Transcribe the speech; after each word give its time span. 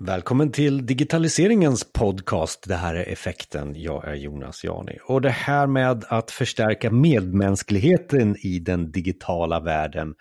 Välkommen 0.00 0.52
till 0.52 0.86
digitaliseringens 0.86 1.92
podcast. 1.92 2.68
Det 2.68 2.74
här 2.74 2.94
är 2.94 3.12
Effekten. 3.12 3.72
Jag 3.76 4.08
är 4.08 4.14
Jonas 4.14 4.64
Jani. 4.64 4.98
Och 5.04 5.20
det 5.20 5.30
här 5.30 5.66
med 5.66 6.04
att 6.08 6.30
förstärka 6.30 6.90
medmänskligheten 6.90 8.36
i 8.36 8.58
den 8.58 8.90
digitala 8.90 9.60
världen 9.60 10.14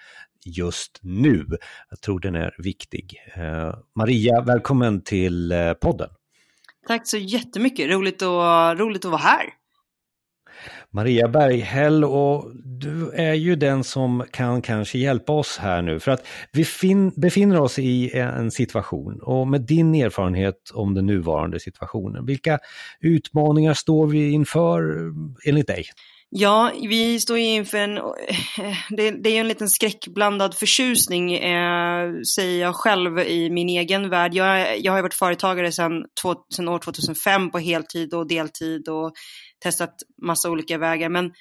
just 0.46 0.99
nu. 1.01 1.46
Jag 1.90 2.01
tror 2.01 2.19
den 2.19 2.35
är 2.35 2.55
viktig. 2.58 3.15
Eh, 3.35 3.76
Maria, 3.96 4.42
välkommen 4.42 5.01
till 5.01 5.51
eh, 5.51 5.74
podden. 5.74 6.09
Tack 6.87 7.07
så 7.07 7.17
jättemycket. 7.17 7.89
Roligt, 7.89 8.21
och, 8.21 8.79
roligt 8.79 9.05
att 9.05 9.12
vara 9.12 9.21
här. 9.21 9.46
Maria 10.97 11.27
Berghäll 11.27 12.03
och 12.03 12.51
du 12.55 13.11
är 13.11 13.33
ju 13.33 13.55
den 13.55 13.83
som 13.83 14.23
kan 14.31 14.61
kanske 14.61 14.97
hjälpa 14.97 15.33
oss 15.33 15.57
här 15.57 15.81
nu 15.81 15.99
för 15.99 16.11
att 16.11 16.27
vi 16.51 16.65
befinner 17.15 17.59
oss 17.59 17.79
i 17.79 18.17
en 18.17 18.51
situation 18.51 19.19
och 19.21 19.47
med 19.47 19.61
din 19.61 19.95
erfarenhet 19.95 20.71
om 20.73 20.93
den 20.93 21.05
nuvarande 21.05 21.59
situationen, 21.59 22.25
vilka 22.25 22.59
utmaningar 22.99 23.73
står 23.73 24.07
vi 24.07 24.31
inför 24.31 25.07
eh, 25.07 25.49
enligt 25.49 25.67
dig? 25.67 25.85
Ja, 26.30 26.72
vi 26.81 27.20
står 27.20 27.38
ju 27.38 27.44
inför 27.44 27.77
en, 27.77 27.95
det, 28.90 29.12
det 29.12 29.30
är 29.30 29.40
en 29.40 29.48
liten 29.48 29.70
skräckblandad 29.70 30.55
förtjusning, 30.55 31.34
eh, 31.34 32.22
säger 32.36 32.62
jag 32.62 32.76
själv 32.76 33.20
i 33.20 33.50
min 33.50 33.70
egen 33.70 34.09
värld. 34.09 34.34
Jag, 34.34 34.80
jag 34.80 34.94
har 34.94 35.02
varit 35.02 35.13
företagare 35.13 35.72
sedan, 35.72 36.03
sedan 36.55 36.67
år 36.67 36.80
2005 36.80 37.52
på 37.52 37.59
heltid 37.59 38.13
och 38.13 38.27
deltid 38.27 38.90
och 38.90 39.12
testat 39.63 39.94
massa 40.22 40.50
olika 40.50 40.77
vägar. 40.77 41.09
Men, 41.09 41.31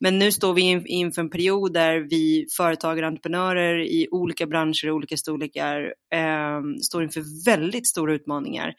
men 0.00 0.18
nu 0.18 0.32
står 0.32 0.54
vi 0.54 0.84
inför 0.86 1.22
en 1.22 1.30
period 1.30 1.72
där 1.72 2.00
vi 2.10 2.46
företagare 2.56 3.06
och 3.06 3.08
entreprenörer 3.08 3.78
i 3.78 4.08
olika 4.10 4.46
branscher 4.46 4.90
och 4.90 4.96
olika 4.96 5.16
storlekar 5.16 5.94
eh, 6.14 6.60
står 6.82 7.02
inför 7.02 7.44
väldigt 7.44 7.86
stora 7.86 8.14
utmaningar. 8.14 8.74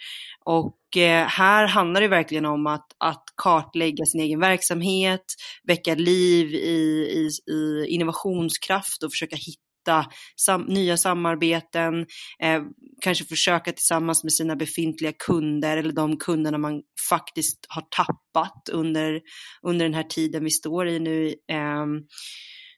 Och 0.46 0.98
eh, 0.98 1.28
här 1.28 1.68
handlar 1.68 2.02
det 2.02 2.08
verkligen 2.08 2.46
om 2.46 2.68
att, 2.68 2.88
att 2.98 3.24
kartlägga 3.36 4.06
sin 4.06 4.22
egen 4.22 4.40
verksamhet, 4.40 5.26
väcka 5.64 5.96
liv 5.96 6.54
i, 6.54 7.30
i, 7.48 7.52
i 7.54 7.86
innovationskraft 7.88 9.04
och 9.04 9.12
försöka 9.12 9.36
hitta 9.36 9.69
hitta 9.90 10.06
sam 10.36 10.62
nya 10.62 10.98
samarbeten, 10.98 12.06
eh, 12.44 12.62
kanske 13.02 13.26
försöka 13.26 13.72
tillsammans 13.72 14.24
med 14.24 14.34
sina 14.34 14.56
befintliga 14.56 15.12
kunder 15.12 15.78
eller 15.78 15.94
de 15.94 16.18
kunderna 16.18 16.58
man 16.58 16.82
faktiskt 17.10 17.66
har 17.70 17.82
tappat 17.82 18.70
under, 18.72 19.22
under 19.62 19.86
den 19.86 19.94
här 19.94 20.04
tiden 20.04 20.44
vi 20.44 20.52
står 20.52 20.88
i 20.88 21.00
nu. 21.00 21.28
Eh, 21.28 21.86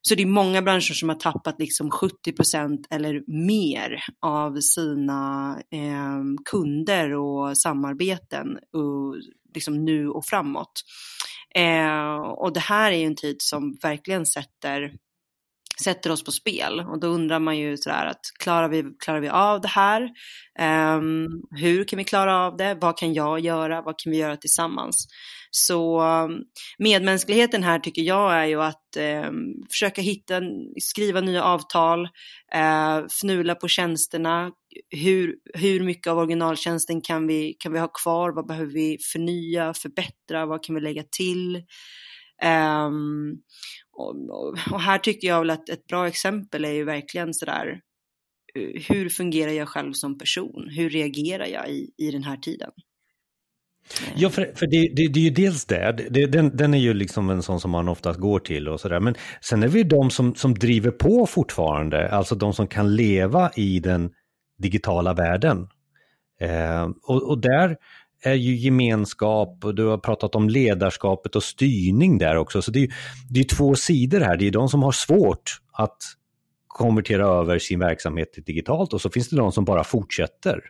så 0.03 0.15
det 0.15 0.23
är 0.23 0.27
många 0.27 0.61
branscher 0.61 0.93
som 0.93 1.09
har 1.09 1.15
tappat 1.15 1.59
liksom 1.59 1.91
70 1.91 2.31
procent 2.31 2.87
eller 2.89 3.23
mer 3.45 4.03
av 4.21 4.59
sina 4.59 5.57
eh, 5.71 6.21
kunder 6.51 7.13
och 7.13 7.57
samarbeten 7.57 8.47
och 8.73 9.15
liksom 9.55 9.85
nu 9.85 10.09
och 10.09 10.25
framåt. 10.25 10.71
Eh, 11.55 12.17
och 12.17 12.53
det 12.53 12.59
här 12.59 12.91
är 12.91 12.97
ju 12.97 13.05
en 13.05 13.15
tid 13.15 13.35
som 13.39 13.77
verkligen 13.81 14.25
sätter 14.25 14.91
sätter 15.81 16.11
oss 16.11 16.23
på 16.23 16.31
spel. 16.31 16.79
Och 16.79 16.99
då 16.99 17.07
undrar 17.07 17.39
man 17.39 17.57
ju 17.57 17.77
sådär 17.77 18.05
att 18.05 18.21
klarar 18.39 18.69
vi, 18.69 18.83
klarar 18.99 19.19
vi 19.19 19.29
av 19.29 19.61
det 19.61 19.67
här? 19.67 20.09
Um, 20.95 21.27
hur 21.51 21.83
kan 21.83 21.97
vi 21.97 22.03
klara 22.03 22.37
av 22.37 22.57
det? 22.57 22.77
Vad 22.81 22.97
kan 22.97 23.13
jag 23.13 23.39
göra? 23.39 23.81
Vad 23.81 23.99
kan 23.99 24.11
vi 24.11 24.17
göra 24.17 24.37
tillsammans? 24.37 25.07
Så 25.51 25.99
ehm, 25.99 26.31
medmänskligheten 26.77 27.63
här 27.63 27.79
tycker 27.79 28.01
jag 28.01 28.33
är 28.33 28.45
ju 28.45 28.61
att 28.61 28.97
um, 29.27 29.53
försöka 29.71 30.01
hitta, 30.01 30.41
skriva 30.81 31.21
nya 31.21 31.43
avtal, 31.43 32.03
uh, 32.55 33.05
fnula 33.05 33.55
på 33.55 33.67
tjänsterna. 33.67 34.51
Hur, 34.89 35.35
hur 35.53 35.79
mycket 35.79 36.07
av 36.07 36.17
originaltjänsten 36.17 37.01
kan 37.01 37.27
vi, 37.27 37.55
kan 37.59 37.73
vi 37.73 37.79
ha 37.79 37.87
kvar? 37.87 38.31
Vad 38.31 38.47
behöver 38.47 38.73
vi 38.73 38.97
förnya, 39.13 39.73
förbättra? 39.73 40.45
Vad 40.45 40.63
kan 40.63 40.75
vi 40.75 40.81
lägga 40.81 41.03
till? 41.17 41.55
Um, 42.43 43.37
och, 43.93 44.15
och, 44.71 44.81
här 44.81 44.97
tycker 44.97 45.27
jag 45.27 45.39
väl 45.39 45.49
att 45.49 45.69
ett 45.69 45.87
bra 45.87 46.07
exempel 46.07 46.65
är 46.65 46.71
ju 46.71 46.83
verkligen 46.83 47.33
sådär, 47.33 47.79
eh, 48.55 48.81
hur 48.89 49.09
fungerar 49.09 49.51
jag 49.51 49.67
själv 49.67 49.93
som 49.93 50.17
person? 50.17 50.69
Hur 50.69 50.89
reagerar 50.89 51.45
jag 51.45 51.69
i, 51.69 51.93
i 51.97 52.11
den 52.11 52.23
här 52.23 52.37
tiden? 52.37 52.71
Ja, 54.15 54.29
för, 54.29 54.51
för 54.55 54.67
det, 54.67 54.91
det, 54.95 55.07
det, 55.07 55.19
är 55.19 55.23
ju 55.23 55.29
dels 55.29 55.65
det, 55.65 56.07
det 56.09 56.25
den, 56.25 56.57
den, 56.57 56.73
är 56.73 56.77
ju 56.77 56.93
liksom 56.93 57.29
en 57.29 57.43
sån 57.43 57.59
som 57.59 57.71
man 57.71 57.89
oftast 57.89 58.19
går 58.19 58.39
till 58.39 58.67
och 58.67 58.79
sådär, 58.79 58.99
men 58.99 59.15
sen 59.41 59.63
är 59.63 59.67
vi 59.67 59.83
de 59.83 60.09
som, 60.09 60.35
som 60.35 60.53
driver 60.53 60.91
på 60.91 61.25
fortfarande, 61.25 62.09
alltså 62.09 62.35
de 62.35 62.53
som 62.53 62.67
kan 62.67 62.95
leva 62.95 63.51
i 63.55 63.79
den 63.79 64.11
digitala 64.57 65.13
världen. 65.13 65.67
Eh, 66.39 66.89
och, 67.03 67.29
och 67.29 67.41
där 67.41 67.77
är 68.21 68.33
ju 68.33 68.55
gemenskap 68.55 69.65
och 69.65 69.75
du 69.75 69.85
har 69.85 69.97
pratat 69.97 70.35
om 70.35 70.49
ledarskapet 70.49 71.35
och 71.35 71.43
styrning 71.43 72.17
där 72.17 72.37
också. 72.37 72.61
Så 72.61 72.71
det 72.71 72.83
är, 72.83 72.93
det 73.29 73.39
är 73.39 73.43
två 73.43 73.75
sidor 73.75 74.19
här. 74.19 74.37
Det 74.37 74.47
är 74.47 74.51
de 74.51 74.69
som 74.69 74.83
har 74.83 74.91
svårt 74.91 75.61
att 75.73 75.97
konvertera 76.67 77.25
över 77.25 77.59
sin 77.59 77.79
verksamhet 77.79 78.33
till 78.33 78.43
digitalt 78.43 78.93
och 78.93 79.01
så 79.01 79.09
finns 79.09 79.29
det 79.29 79.37
de 79.37 79.51
som 79.51 79.65
bara 79.65 79.83
fortsätter 79.83 80.61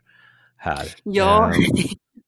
här. 0.58 0.86
Ja, 1.04 1.50
eh. 1.50 1.56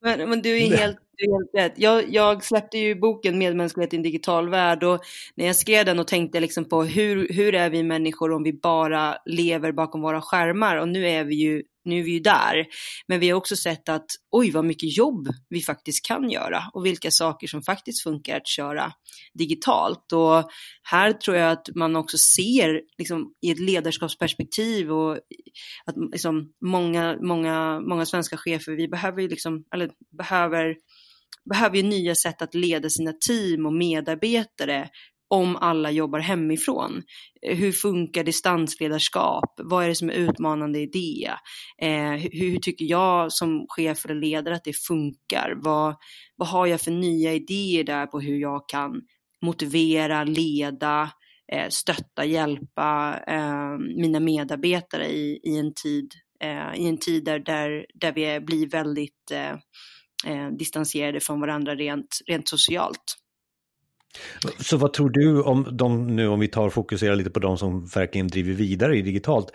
men, 0.18 0.30
men 0.30 0.42
du 0.42 0.58
är 0.58 0.78
helt 0.78 0.98
du 1.18 1.26
är 1.26 1.38
helt 1.38 1.72
rätt. 1.72 1.80
Jag, 1.80 2.14
jag, 2.14 2.44
släppte 2.44 2.78
ju 2.78 2.96
boken 2.96 3.38
Medmänsklighet 3.38 3.94
i 3.94 3.98
en 3.98 4.04
digital 4.04 4.50
värld 4.50 4.84
och 4.84 5.02
när 5.36 5.46
jag 5.46 5.56
skrev 5.56 5.86
den 5.86 6.00
och 6.00 6.08
tänkte 6.08 6.40
liksom 6.40 6.66
på 6.66 6.84
hur, 6.84 7.34
hur 7.34 7.56
är 7.56 7.70
vi 7.70 7.84
människor 7.84 8.32
om 8.32 8.44
vi 8.44 8.54
bara 8.54 9.16
lever 9.26 9.72
bakom 9.72 10.02
våra 10.02 10.22
skärmar 10.22 10.78
och 10.78 10.88
nu 10.88 11.08
är 11.08 11.24
vi 11.24 11.36
ju 11.36 11.64
nu 11.86 12.00
är 12.00 12.04
vi 12.04 12.12
ju 12.12 12.20
där. 12.20 12.66
Men 13.08 13.20
vi 13.20 13.30
har 13.30 13.38
också 13.38 13.56
sett 13.56 13.90
att 13.90 14.06
oj 14.32 14.52
vad 14.52 14.66
mycket 14.66 14.98
jobb 14.98 15.28
vi 15.50 15.62
faktiskt 15.62 16.06
kan 16.06 16.30
göra 16.30 16.64
och 16.74 16.86
vilka 16.86 17.12
saker 17.12 17.48
som 17.48 17.62
faktiskt 17.62 18.04
funkar 18.04 18.38
att 18.38 18.48
köra 18.48 18.92
digitalt. 19.34 20.12
Och 20.14 20.50
här 20.84 21.14
tror 21.14 21.38
jag 21.38 21.52
att 21.52 21.70
man 21.76 21.96
också 21.96 22.18
ser 22.18 22.82
liksom, 22.98 23.34
i 23.42 23.52
ett 23.52 23.60
ledarskapsperspektiv 23.60 24.92
och 24.92 25.14
att 25.86 25.96
liksom, 26.12 26.54
många, 26.66 27.18
många, 27.22 27.80
många 27.80 28.06
svenska 28.06 28.38
chefer, 28.38 28.72
vi 28.72 28.88
behöver 28.88 29.22
ju 29.22 29.28
liksom, 29.28 29.64
eller 29.74 29.90
behöver 30.18 30.76
behöver 31.50 31.78
ju 31.78 31.84
nya 31.84 32.16
sätt 32.16 32.42
att 32.42 32.56
leda 32.56 32.90
sina 32.90 33.14
team 33.28 33.66
och 33.66 33.74
medarbetare 33.74 34.90
om 35.34 35.56
alla 35.56 35.92
jobbar 35.92 36.20
hemifrån. 36.20 37.04
Eh, 37.48 37.58
hur 37.58 37.72
funkar 37.72 38.24
distansledarskap? 38.24 39.54
Vad 39.64 39.84
är 39.84 39.90
det 39.90 39.96
som 39.96 40.10
är 40.10 40.14
utmanande 40.14 40.80
i 40.80 40.86
det? 40.86 41.32
Eh, 41.88 42.12
hur, 42.12 42.30
hur, 42.40 42.60
tycker 42.60 42.86
jag 42.86 43.32
som 43.32 43.66
chef 43.70 44.06
eller 44.06 44.16
ledare 44.16 44.56
att 44.56 44.64
det 44.64 44.78
funkar? 44.78 45.54
Vad, 45.56 45.96
vad 46.36 46.48
har 46.48 46.68
jag 46.68 46.82
för 46.82 46.92
nya 46.92 47.34
idéer 47.34 47.84
där 47.84 48.06
på 48.06 48.20
hur 48.20 48.38
jag 48.38 48.70
kan 48.70 49.02
motivera, 49.42 50.24
leda, 50.24 51.10
eh, 51.52 51.70
stötta, 51.70 52.26
hjälpa 52.26 53.20
eh, 53.28 53.78
mina 53.98 54.20
medarbetare 54.20 55.08
i, 55.08 55.40
i 55.44 55.58
en 55.60 55.74
tid, 55.74 56.14
eh, 56.44 56.76
i 56.76 56.88
en 56.88 56.98
tid 56.98 57.26
där, 57.26 57.40
där, 57.40 57.86
där 57.94 58.12
vi 58.12 58.40
blir 58.40 58.70
väldigt 58.70 59.32
eh, 59.32 59.54
eh, 60.26 60.50
distanserade 60.60 61.20
från 61.20 61.42
varandra 61.42 61.76
rent, 61.76 62.20
rent 62.28 62.48
socialt. 62.48 63.23
Så 64.60 64.78
vad 64.78 64.94
tror 64.94 65.10
du 65.10 65.42
om 65.42 65.78
de 65.78 66.16
nu, 66.16 66.28
om 66.28 66.40
vi 66.40 66.48
tar 66.48 66.68
och 66.68 66.74
fokuserar 66.74 67.16
lite 67.16 67.30
på 67.30 67.40
de 67.40 67.58
som 67.58 67.86
verkligen 67.86 68.28
driver 68.28 68.54
vidare 68.54 68.98
i 68.98 69.02
digitalt. 69.02 69.48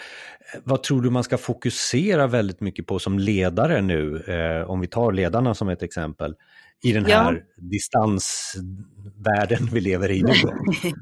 Vad 0.64 0.82
tror 0.82 1.02
du 1.02 1.10
man 1.10 1.24
ska 1.24 1.38
fokusera 1.38 2.26
väldigt 2.26 2.60
mycket 2.60 2.86
på 2.86 2.98
som 2.98 3.18
ledare 3.18 3.80
nu, 3.80 4.20
eh, 4.20 4.70
om 4.70 4.80
vi 4.80 4.86
tar 4.86 5.12
ledarna 5.12 5.54
som 5.54 5.68
ett 5.68 5.82
exempel, 5.82 6.34
i 6.82 6.92
den 6.92 7.04
här 7.04 7.32
ja. 7.32 7.40
distansvärlden 7.56 9.68
vi 9.72 9.80
lever 9.80 10.10
i 10.10 10.22
nu? 10.22 10.32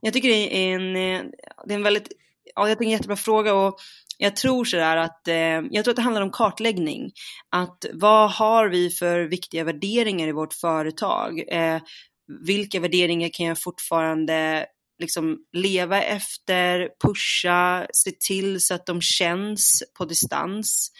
jag 0.00 0.12
tycker 0.12 0.28
det 0.28 0.56
är 0.56 0.74
en, 0.74 0.96
eh, 0.96 1.22
det 1.66 1.74
är 1.74 1.76
en 1.76 1.82
väldigt, 1.82 2.08
ja, 2.54 2.68
jag 2.68 2.78
tycker 2.78 2.86
en 2.86 2.92
jättebra 2.92 3.16
fråga 3.16 3.54
och 3.54 3.78
jag 4.18 4.36
tror 4.36 4.64
sådär 4.64 4.96
att, 4.96 5.28
eh, 5.28 5.60
jag 5.70 5.84
tror 5.84 5.92
att 5.92 5.96
det 5.96 6.02
handlar 6.02 6.22
om 6.22 6.30
kartläggning. 6.30 7.10
Att 7.50 7.84
vad 7.92 8.30
har 8.30 8.68
vi 8.68 8.90
för 8.90 9.20
viktiga 9.20 9.64
värderingar 9.64 10.28
i 10.28 10.32
vårt 10.32 10.54
företag? 10.54 11.42
Eh, 11.48 11.80
vilka 12.28 12.80
värderingar 12.80 13.30
kan 13.32 13.46
jag 13.46 13.62
fortfarande 13.62 14.66
liksom 14.98 15.38
leva 15.52 16.02
efter, 16.02 16.88
pusha, 17.04 17.86
se 17.92 18.10
till 18.10 18.60
så 18.60 18.74
att 18.74 18.86
de 18.86 19.00
känns 19.00 19.82
på 19.98 20.04
distans. 20.04 20.92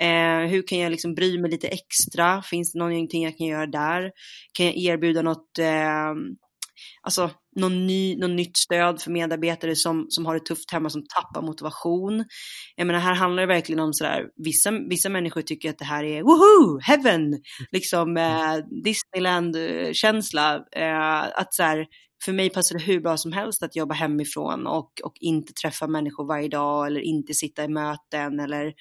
Eh, 0.00 0.50
hur 0.50 0.66
kan 0.66 0.78
jag 0.78 0.90
liksom 0.90 1.14
bry 1.14 1.38
mig 1.38 1.50
lite 1.50 1.68
extra? 1.68 2.42
Finns 2.42 2.72
det 2.72 2.78
någonting 2.78 3.24
jag 3.24 3.38
kan 3.38 3.46
göra 3.46 3.66
där? 3.66 4.12
Kan 4.52 4.66
jag 4.66 4.76
erbjuda 4.76 5.22
något, 5.22 5.58
eh, 5.58 6.14
alltså 7.06 7.30
någon, 7.56 7.86
ny, 7.86 8.16
någon 8.16 8.36
nytt 8.36 8.56
stöd 8.56 9.02
för 9.02 9.10
medarbetare 9.10 9.76
som, 9.76 10.06
som 10.08 10.26
har 10.26 10.34
det 10.34 10.40
tufft 10.40 10.70
hemma, 10.72 10.90
som 10.90 11.02
tappar 11.02 11.46
motivation. 11.46 12.24
Jag 12.76 12.86
menar, 12.86 13.00
här 13.00 13.14
handlar 13.14 13.42
det 13.42 13.46
verkligen 13.46 13.80
om 13.80 13.92
sådär, 13.92 14.24
vissa, 14.44 14.70
vissa 14.70 15.08
människor 15.08 15.42
tycker 15.42 15.70
att 15.70 15.78
det 15.78 15.84
här 15.84 16.04
är 16.04 16.22
woho, 16.22 16.78
heaven, 16.80 17.42
liksom 17.72 18.16
eh, 18.16 18.56
Disneyland-känsla. 18.84 20.54
Eh, 20.72 21.22
att 21.22 21.54
så 21.54 21.62
här, 21.62 21.86
för 22.24 22.32
mig 22.32 22.50
passar 22.50 22.78
det 22.78 22.84
hur 22.84 23.00
bra 23.00 23.16
som 23.16 23.32
helst 23.32 23.62
att 23.62 23.76
jobba 23.76 23.94
hemifrån 23.94 24.66
och, 24.66 24.90
och 25.04 25.14
inte 25.20 25.52
träffa 25.52 25.86
människor 25.86 26.26
varje 26.26 26.48
dag 26.48 26.86
eller 26.86 27.00
inte 27.00 27.34
sitta 27.34 27.64
i 27.64 27.68
möten 27.68 28.40
eller 28.40 28.72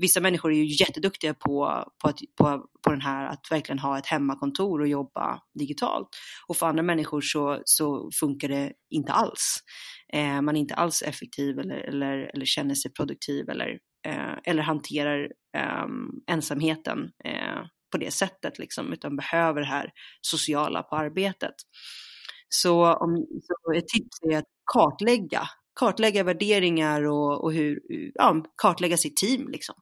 vissa 0.00 0.20
människor 0.20 0.52
är 0.52 0.56
ju 0.56 0.84
jätteduktiga 0.84 1.34
på, 1.34 1.84
på, 2.02 2.08
att, 2.08 2.18
på, 2.38 2.66
på 2.84 2.90
den 2.90 3.00
här 3.00 3.26
att 3.26 3.46
verkligen 3.50 3.78
ha 3.78 3.98
ett 3.98 4.06
hemmakontor 4.06 4.80
och 4.80 4.88
jobba 4.88 5.40
digitalt. 5.58 6.08
Och 6.48 6.56
för 6.56 6.66
andra 6.66 6.82
människor 6.82 7.20
så, 7.20 7.62
så 7.64 8.10
funkar 8.20 8.48
det 8.48 8.72
inte 8.90 9.12
alls. 9.12 9.58
Eh, 10.12 10.40
man 10.40 10.56
är 10.56 10.60
inte 10.60 10.74
alls 10.74 11.02
effektiv 11.02 11.58
eller, 11.58 11.76
eller, 11.76 12.30
eller 12.34 12.44
känner 12.44 12.74
sig 12.74 12.92
produktiv 12.92 13.48
eller, 13.48 13.78
eh, 14.06 14.34
eller 14.44 14.62
hanterar 14.62 15.28
eh, 15.56 15.86
ensamheten 16.26 17.10
eh, 17.24 17.62
på 17.92 17.98
det 17.98 18.10
sättet, 18.10 18.58
liksom, 18.58 18.92
utan 18.92 19.16
behöver 19.16 19.60
det 19.60 19.66
här 19.66 19.90
sociala 20.20 20.82
på 20.82 20.96
arbetet. 20.96 21.54
Så, 22.48 22.94
om, 22.94 23.26
så 23.42 23.72
ett 23.72 23.88
tips 23.88 24.22
är 24.30 24.38
att 24.38 24.44
kartlägga, 24.72 25.48
kartlägga 25.80 26.24
värderingar 26.24 27.02
och, 27.02 27.44
och 27.44 27.52
hur, 27.52 27.80
ja, 28.14 28.44
kartlägga 28.56 28.96
sitt 28.96 29.16
team. 29.16 29.48
Liksom. 29.48 29.74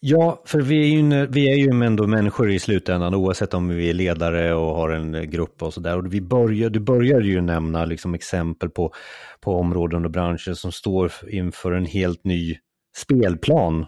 Ja, 0.00 0.42
för 0.46 0.60
vi 0.60 0.80
är 0.82 0.96
ju, 0.96 1.26
vi 1.26 1.52
är 1.52 1.56
ju 1.56 1.84
ändå 1.84 2.06
människor 2.06 2.50
i 2.50 2.58
slutändan 2.58 3.14
oavsett 3.14 3.54
om 3.54 3.68
vi 3.68 3.90
är 3.90 3.94
ledare 3.94 4.54
och 4.54 4.76
har 4.76 4.90
en 4.90 5.30
grupp 5.30 5.62
och 5.62 5.74
sådär. 5.74 5.98
Och 5.98 6.14
vi 6.14 6.20
börjar, 6.20 6.70
du 6.70 6.80
började 6.80 7.26
ju 7.26 7.40
nämna 7.40 7.84
liksom 7.84 8.14
exempel 8.14 8.70
på, 8.70 8.92
på 9.40 9.56
områden 9.56 10.04
och 10.04 10.10
branscher 10.10 10.54
som 10.54 10.72
står 10.72 11.12
inför 11.28 11.72
en 11.72 11.86
helt 11.86 12.24
ny 12.24 12.56
spelplan, 12.96 13.86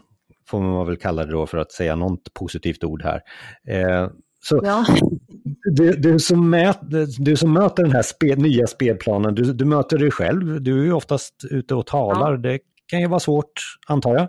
får 0.48 0.60
man 0.60 0.86
väl 0.86 0.96
kalla 0.96 1.24
det 1.24 1.32
då 1.32 1.46
för 1.46 1.58
att 1.58 1.72
säga 1.72 1.96
något 1.96 2.34
positivt 2.34 2.84
ord 2.84 3.02
här. 3.02 3.20
Eh, 3.68 4.10
så 4.40 4.60
ja. 4.64 4.86
du, 5.72 5.92
du, 5.92 6.18
som 6.18 6.50
mät, 6.50 6.78
du 7.18 7.36
som 7.36 7.52
möter 7.52 7.82
den 7.82 7.92
här 7.92 8.02
spe, 8.02 8.36
nya 8.36 8.66
spelplanen, 8.66 9.34
du, 9.34 9.52
du 9.52 9.64
möter 9.64 9.98
dig 9.98 10.10
själv, 10.10 10.62
du 10.62 10.80
är 10.80 10.84
ju 10.84 10.92
oftast 10.92 11.34
ute 11.50 11.74
och 11.74 11.86
talar, 11.86 12.30
ja. 12.32 12.36
det 12.38 12.58
kan 12.86 13.00
ju 13.00 13.06
vara 13.06 13.20
svårt 13.20 13.52
antar 13.86 14.14
jag. 14.14 14.28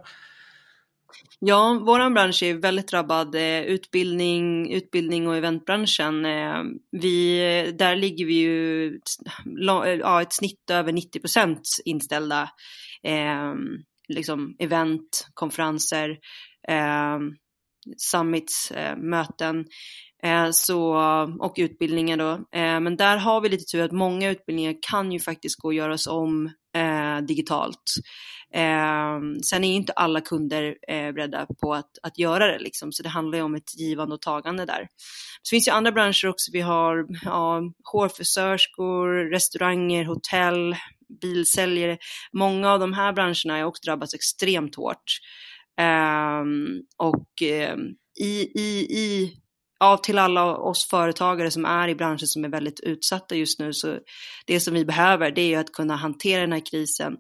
Ja, 1.40 1.82
vår 1.86 2.10
bransch 2.10 2.44
är 2.44 2.54
väldigt 2.54 2.88
drabbad. 2.88 3.36
Eh, 3.36 3.62
utbildning, 3.62 4.72
utbildning 4.74 5.28
och 5.28 5.36
eventbranschen. 5.36 6.26
Eh, 6.26 6.64
vi, 6.92 7.40
där 7.78 7.96
ligger 7.96 8.26
vi 8.26 8.34
ju 8.34 9.00
ja, 10.00 10.22
ett 10.22 10.34
snitt 10.34 10.70
över 10.72 10.92
90 10.92 11.20
procent 11.20 11.62
inställda 11.86 12.50
eh, 13.04 13.54
liksom 14.08 14.56
event, 14.60 15.28
konferenser, 15.34 16.10
eh, 16.68 17.20
summits, 17.98 18.72
möten. 18.98 19.66
Eh, 20.24 20.52
så, 20.52 20.96
och 21.40 21.54
utbildningar 21.58 22.18
då. 22.18 22.32
Eh, 22.32 22.80
men 22.80 22.98
där 22.98 23.18
har 23.18 23.42
vi 23.42 23.50
lite 23.50 23.72
tur 23.72 23.84
att 23.84 23.92
många 23.92 24.30
utbildningar 24.30 24.76
kan 24.82 25.12
ju 25.12 25.20
faktiskt 25.20 25.60
gå 25.60 25.70
att 25.70 25.76
göras 25.76 26.08
om 26.08 26.46
eh, 26.76 27.18
digitalt. 27.28 27.94
Sen 29.50 29.64
är 29.64 29.76
inte 29.76 29.94
alla 29.94 30.22
kunder 30.22 30.76
beredda 31.14 31.46
på 31.62 31.74
att, 31.74 31.92
att 32.04 32.20
göra 32.20 32.48
det, 32.48 32.60
liksom. 32.60 32.92
så 32.92 33.04
det 33.04 33.10
handlar 33.10 33.38
ju 33.38 33.44
om 33.44 33.56
ett 33.56 33.80
givande 33.80 34.16
och 34.16 34.22
tagande 34.22 34.66
där. 34.66 34.88
Så 35.42 35.50
finns 35.50 35.68
ju 35.68 35.72
andra 35.72 35.92
branscher 35.92 36.28
också. 36.28 36.52
Vi 36.54 36.62
har 36.62 37.06
ja, 37.26 37.62
hårfrisörskor, 37.92 39.32
restauranger, 39.32 40.06
hotell, 40.06 40.76
bilsäljare. 41.22 41.98
Många 42.34 42.72
av 42.72 42.80
de 42.80 42.94
här 42.94 43.14
branscherna 43.14 43.58
har 43.58 43.64
också 43.64 43.82
drabbats 43.86 44.14
extremt 44.14 44.76
hårt. 44.76 45.20
Ehm, 45.78 46.82
och 46.98 47.42
ehm, 47.42 47.80
i, 48.20 48.60
i, 48.62 48.98
i 49.00 49.34
ja, 49.80 49.98
till 49.98 50.18
alla 50.18 50.58
oss 50.58 50.88
företagare 50.90 51.52
som 51.52 51.66
är 51.66 51.88
i 51.88 51.96
branscher 51.96 52.26
som 52.26 52.46
är 52.46 52.50
väldigt 52.50 52.80
utsatta 52.80 53.36
just 53.36 53.60
nu, 53.60 53.74
så 53.74 54.00
det 54.48 54.60
som 54.60 54.74
vi 54.74 54.86
behöver 54.86 55.32
det 55.32 55.42
är 55.42 55.48
ju 55.48 55.56
att 55.56 55.72
kunna 55.72 55.96
hantera 55.96 56.42
den 56.42 56.52
här 56.52 56.66
krisen, 56.72 57.18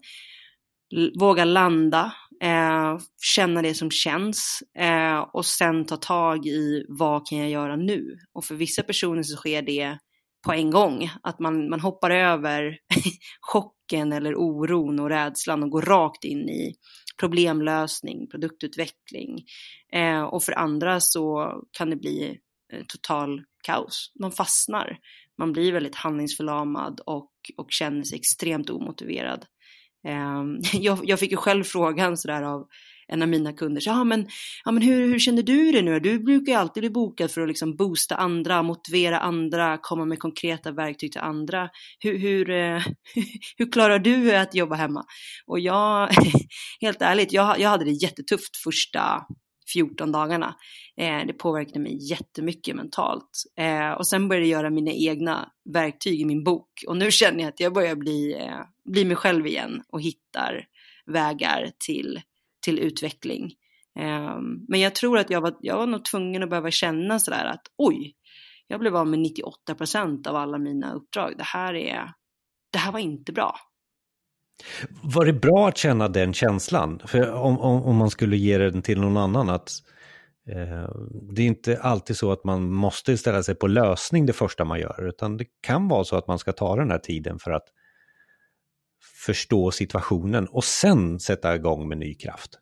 våga 1.20 1.46
landa, 1.46 2.14
eh, 2.44 2.98
känna 3.36 3.62
det 3.62 3.74
som 3.74 3.92
känns 3.92 4.64
eh, 4.80 5.20
och 5.20 5.46
sen 5.46 5.86
ta 5.86 5.98
tag 5.98 6.46
i 6.46 6.86
vad 6.88 7.28
kan 7.28 7.38
jag 7.38 7.50
göra 7.50 7.76
nu? 7.76 8.18
Och 8.34 8.46
för 8.46 8.56
vissa 8.56 8.84
personer 8.84 9.24
så 9.24 9.36
sker 9.36 9.62
det 9.62 9.98
på 10.46 10.54
en 10.54 10.72
gång, 10.72 11.10
att 11.24 11.40
man, 11.40 11.70
man 11.70 11.80
hoppar 11.80 12.10
över 12.10 12.78
chocken 13.42 14.14
eller 14.14 14.36
oron 14.36 15.00
och 15.00 15.10
rädslan 15.10 15.64
och 15.64 15.70
går 15.70 15.82
rakt 15.82 16.24
in 16.24 16.50
i 16.50 16.74
problemlösning, 17.20 18.28
produktutveckling. 18.28 19.44
Eh, 19.94 20.22
och 20.22 20.44
för 20.44 20.52
andra 20.52 21.00
så 21.00 21.54
kan 21.72 21.90
det 21.90 21.96
bli 21.96 22.40
Eh, 22.74 22.84
total 22.88 23.44
kaos. 23.64 24.12
De 24.16 24.32
fastnar. 24.32 25.00
Man 25.38 25.54
blir 25.54 25.72
väldigt 25.72 25.96
handlingsförlamad 25.96 27.00
och, 27.06 27.32
och 27.58 27.72
känner 27.72 28.04
sig 28.04 28.20
extremt 28.20 28.70
omotiverad. 28.70 29.46
Eh, 30.08 30.44
jag, 30.74 31.00
jag, 31.04 31.20
fick 31.20 31.32
ju 31.32 31.38
själv 31.38 31.64
frågan 31.64 32.18
sådär 32.18 32.44
av 32.44 32.68
en 33.08 33.22
av 33.22 33.28
mina 33.28 33.54
kunder, 33.54 33.82
så, 33.82 33.90
ja, 33.90 34.04
men, 34.04 34.28
ja, 34.66 34.72
men 34.72 34.84
hur, 34.84 35.08
hur 35.08 35.20
känner 35.20 35.44
du 35.44 35.72
det 35.72 35.82
nu? 35.82 36.00
Du 36.00 36.20
brukar 36.20 36.52
ju 36.52 36.58
alltid 36.58 36.82
bli 36.82 36.90
bokad 36.90 37.32
för 37.32 37.42
att 37.42 37.48
liksom 37.48 37.76
boosta 37.76 38.16
andra, 38.16 38.64
motivera 38.64 39.20
andra, 39.20 39.78
komma 39.82 40.06
med 40.06 40.20
konkreta 40.20 40.72
verktyg 40.72 41.12
till 41.12 41.22
andra. 41.22 41.70
Hur, 42.00 42.18
hur, 42.18 42.50
eh, 42.50 42.82
hur 43.58 43.72
klarar 43.72 44.00
du 44.00 44.36
att 44.36 44.56
jobba 44.56 44.76
hemma? 44.76 45.06
Och 45.46 45.60
jag, 45.60 46.10
helt 46.82 47.02
ärligt, 47.02 47.34
jag, 47.34 47.60
jag 47.60 47.70
hade 47.70 47.86
det 47.86 47.92
jättetufft 47.92 48.58
första 48.58 49.26
14 49.74 50.12
dagarna. 50.12 50.56
Eh, 50.98 51.26
det 51.28 51.34
påverkade 51.34 51.80
mig 51.80 52.10
jättemycket 52.10 52.76
mentalt. 52.76 53.44
Eh, 53.60 53.92
och 53.92 54.08
sen 54.08 54.28
började 54.28 54.48
jag 54.48 54.60
göra 54.60 54.70
mina 54.70 54.92
egna 54.92 55.52
verktyg 55.74 56.22
i 56.22 56.26
min 56.26 56.44
bok. 56.44 56.70
Och 56.88 56.98
nu 56.98 57.12
känner 57.12 57.40
jag 57.40 57.50
att 57.50 57.60
jag 57.60 57.74
börjar 57.74 57.96
bli, 57.96 58.34
eh, 58.34 58.60
bli 58.86 59.06
mig 59.06 59.16
själv 59.16 59.48
igen 59.48 59.84
och 59.90 60.02
hittar 60.02 60.66
vägar 61.06 61.72
till, 61.80 62.22
till 62.68 62.80
utveckling. 62.80 63.52
Ehm, 64.00 64.66
men 64.68 64.80
jag 64.80 64.96
tror 64.96 65.18
att 65.18 65.30
jag 65.30 65.42
var, 65.42 65.54
jag 65.60 65.78
var 65.78 65.88
nog 65.88 66.06
tvungen 66.06 66.44
att 66.44 66.50
behöva 66.50 66.72
känna 66.72 67.20
sådär 67.20 67.46
att 67.46 67.62
oj, 67.78 68.14
jag 68.68 68.80
blev 68.80 68.96
av 68.96 69.08
med 69.08 69.20
98 69.20 69.76
procent 69.76 70.28
av 70.28 70.36
alla 70.36 70.58
mina 70.58 70.94
uppdrag. 70.94 71.34
Det 71.38 71.44
här, 71.44 71.74
är, 71.74 72.12
det 72.74 72.78
här 72.78 72.92
var 72.92 73.00
inte 73.00 73.32
bra. 73.32 73.56
Var 75.04 75.26
det 75.26 75.34
bra 75.34 75.68
att 75.68 75.78
känna 75.78 76.08
den 76.08 76.34
känslan? 76.34 77.00
För 77.06 77.32
om, 77.32 77.60
om, 77.60 77.84
om 77.84 77.96
man 77.96 78.10
skulle 78.10 78.38
ge 78.38 78.58
den 78.58 78.82
till 78.82 79.02
någon 79.02 79.18
annan 79.18 79.50
att 79.50 79.72
eh, 80.50 80.90
det 81.32 81.42
är 81.42 81.48
inte 81.48 81.80
alltid 81.82 82.18
så 82.18 82.32
att 82.32 82.44
man 82.44 82.72
måste 82.72 83.18
ställa 83.18 83.44
sig 83.44 83.56
på 83.56 83.68
lösning 83.68 84.26
det 84.26 84.34
första 84.34 84.66
man 84.66 84.80
gör, 84.80 85.08
utan 85.08 85.38
det 85.38 85.46
kan 85.62 85.88
vara 85.88 86.04
så 86.04 86.16
att 86.16 86.28
man 86.28 86.40
ska 86.40 86.52
ta 86.52 86.76
den 86.76 86.92
här 86.92 87.00
tiden 87.00 87.40
för 87.40 87.52
att 87.52 87.68
förstå 89.26 89.72
situationen 89.72 90.48
och 90.48 90.64
sen 90.64 91.20
sätta 91.20 91.56
igång 91.56 91.88
med 91.88 91.98
ny 91.98 92.14
kraft. 92.14 92.60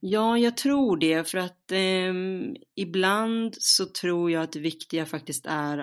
Ja, 0.00 0.38
jag 0.38 0.56
tror 0.56 0.96
det, 0.96 1.30
för 1.30 1.38
att 1.38 1.72
eh, 1.72 2.14
ibland 2.76 3.54
så 3.58 3.86
tror 3.86 4.30
jag 4.30 4.42
att 4.42 4.52
det 4.52 4.60
viktiga 4.60 5.06
faktiskt 5.06 5.46
är 5.46 5.78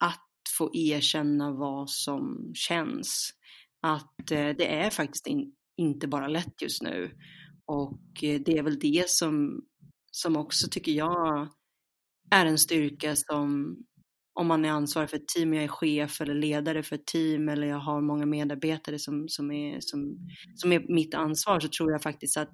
att 0.00 0.30
få 0.58 0.70
erkänna 0.74 1.52
vad 1.52 1.90
som 1.90 2.52
känns 2.54 3.34
att 3.82 4.30
eh, 4.30 4.48
det 4.48 4.74
är 4.74 4.90
faktiskt 4.90 5.26
in, 5.26 5.52
inte 5.76 6.08
bara 6.08 6.28
lätt 6.28 6.62
just 6.62 6.82
nu. 6.82 7.10
Och 7.64 8.24
eh, 8.24 8.40
det 8.40 8.58
är 8.58 8.62
väl 8.62 8.78
det 8.78 9.10
som, 9.10 9.64
som 10.10 10.36
också 10.36 10.68
tycker 10.70 10.92
jag 10.92 11.48
är 12.30 12.46
en 12.46 12.58
styrka 12.58 13.16
som 13.16 13.76
om 14.34 14.46
man 14.46 14.64
är 14.64 14.70
ansvarig 14.70 15.10
för 15.10 15.16
ett 15.16 15.28
team, 15.28 15.54
jag 15.54 15.64
är 15.64 15.68
chef 15.68 16.20
eller 16.20 16.34
ledare 16.34 16.82
för 16.82 16.96
ett 16.96 17.06
team 17.06 17.48
eller 17.48 17.66
jag 17.66 17.78
har 17.78 18.00
många 18.00 18.26
medarbetare 18.26 18.98
som, 18.98 19.28
som, 19.28 19.50
är, 19.50 19.76
som, 19.80 20.28
som 20.54 20.72
är 20.72 20.94
mitt 20.94 21.14
ansvar 21.14 21.60
så 21.60 21.68
tror 21.68 21.92
jag 21.92 22.02
faktiskt 22.02 22.36
att 22.36 22.52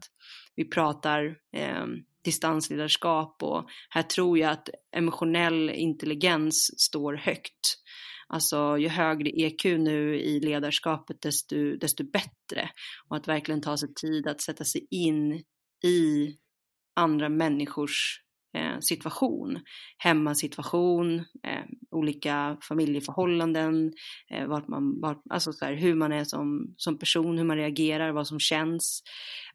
vi 0.56 0.64
pratar 0.64 1.36
eh, 1.56 1.86
distansledarskap 2.24 3.42
och 3.42 3.68
här 3.90 4.02
tror 4.02 4.38
jag 4.38 4.50
att 4.50 4.68
emotionell 4.96 5.70
intelligens 5.70 6.80
står 6.80 7.14
högt. 7.14 7.76
Alltså 8.28 8.78
ju 8.78 8.88
högre 8.88 9.30
EQ 9.30 9.64
nu 9.64 10.20
i 10.20 10.40
ledarskapet 10.40 11.22
desto, 11.22 11.76
desto 11.76 12.04
bättre. 12.04 12.70
Och 13.08 13.16
att 13.16 13.28
verkligen 13.28 13.60
ta 13.60 13.76
sig 13.76 13.94
tid 13.94 14.26
att 14.26 14.40
sätta 14.40 14.64
sig 14.64 14.86
in 14.90 15.42
i 15.84 16.36
andra 16.96 17.28
människors 17.28 18.20
eh, 18.56 18.78
situation, 18.80 19.58
hemmasituation, 19.98 21.18
eh, 21.18 21.64
olika 21.90 22.56
familjeförhållanden, 22.68 23.92
eh, 24.30 24.46
vart 24.46 24.68
man, 24.68 25.00
vart, 25.00 25.22
alltså 25.30 25.52
så 25.52 25.64
här, 25.64 25.74
hur 25.74 25.94
man 25.94 26.12
är 26.12 26.24
som, 26.24 26.74
som 26.76 26.98
person, 26.98 27.38
hur 27.38 27.44
man 27.44 27.56
reagerar, 27.56 28.12
vad 28.12 28.26
som 28.26 28.40
känns 28.40 29.02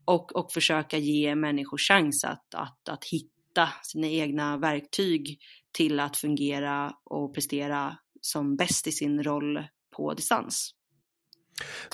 och, 0.06 0.36
och 0.36 0.52
försöka 0.52 0.98
ge 0.98 1.36
människor 1.36 1.78
chans 1.78 2.24
att, 2.24 2.56
att, 2.56 2.90
att 2.90 3.06
hitta 3.06 3.70
sina 3.84 4.08
egna 4.08 4.58
verktyg 4.58 5.40
till 5.72 6.00
att 6.00 6.18
fungera 6.18 6.94
och 7.04 7.34
prestera 7.34 7.98
som 8.22 8.56
bäst 8.56 8.88
i 8.88 8.92
sin 8.92 9.24
roll 9.24 9.64
på 9.96 10.14
distans. 10.14 10.76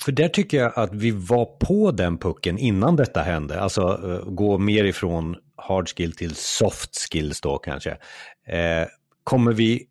För 0.04 0.12
där 0.12 0.28
tycker 0.28 0.58
jag 0.58 0.72
att 0.76 0.94
vi 0.94 1.10
var 1.10 1.44
på 1.44 1.90
den 1.90 2.18
pucken 2.18 2.58
innan 2.58 2.96
detta 2.96 3.22
hände, 3.22 3.60
alltså 3.60 3.82
eh, 3.82 4.30
gå 4.30 4.58
mer 4.58 4.84
ifrån 4.84 5.36
hard 5.56 5.88
skill 5.88 6.12
till 6.12 6.34
soft 6.34 7.10
skills 7.10 7.40
då 7.40 7.58
kanske. 7.58 7.90
Eh, 8.46 8.88
kommer 9.24 9.52
vi 9.52 9.86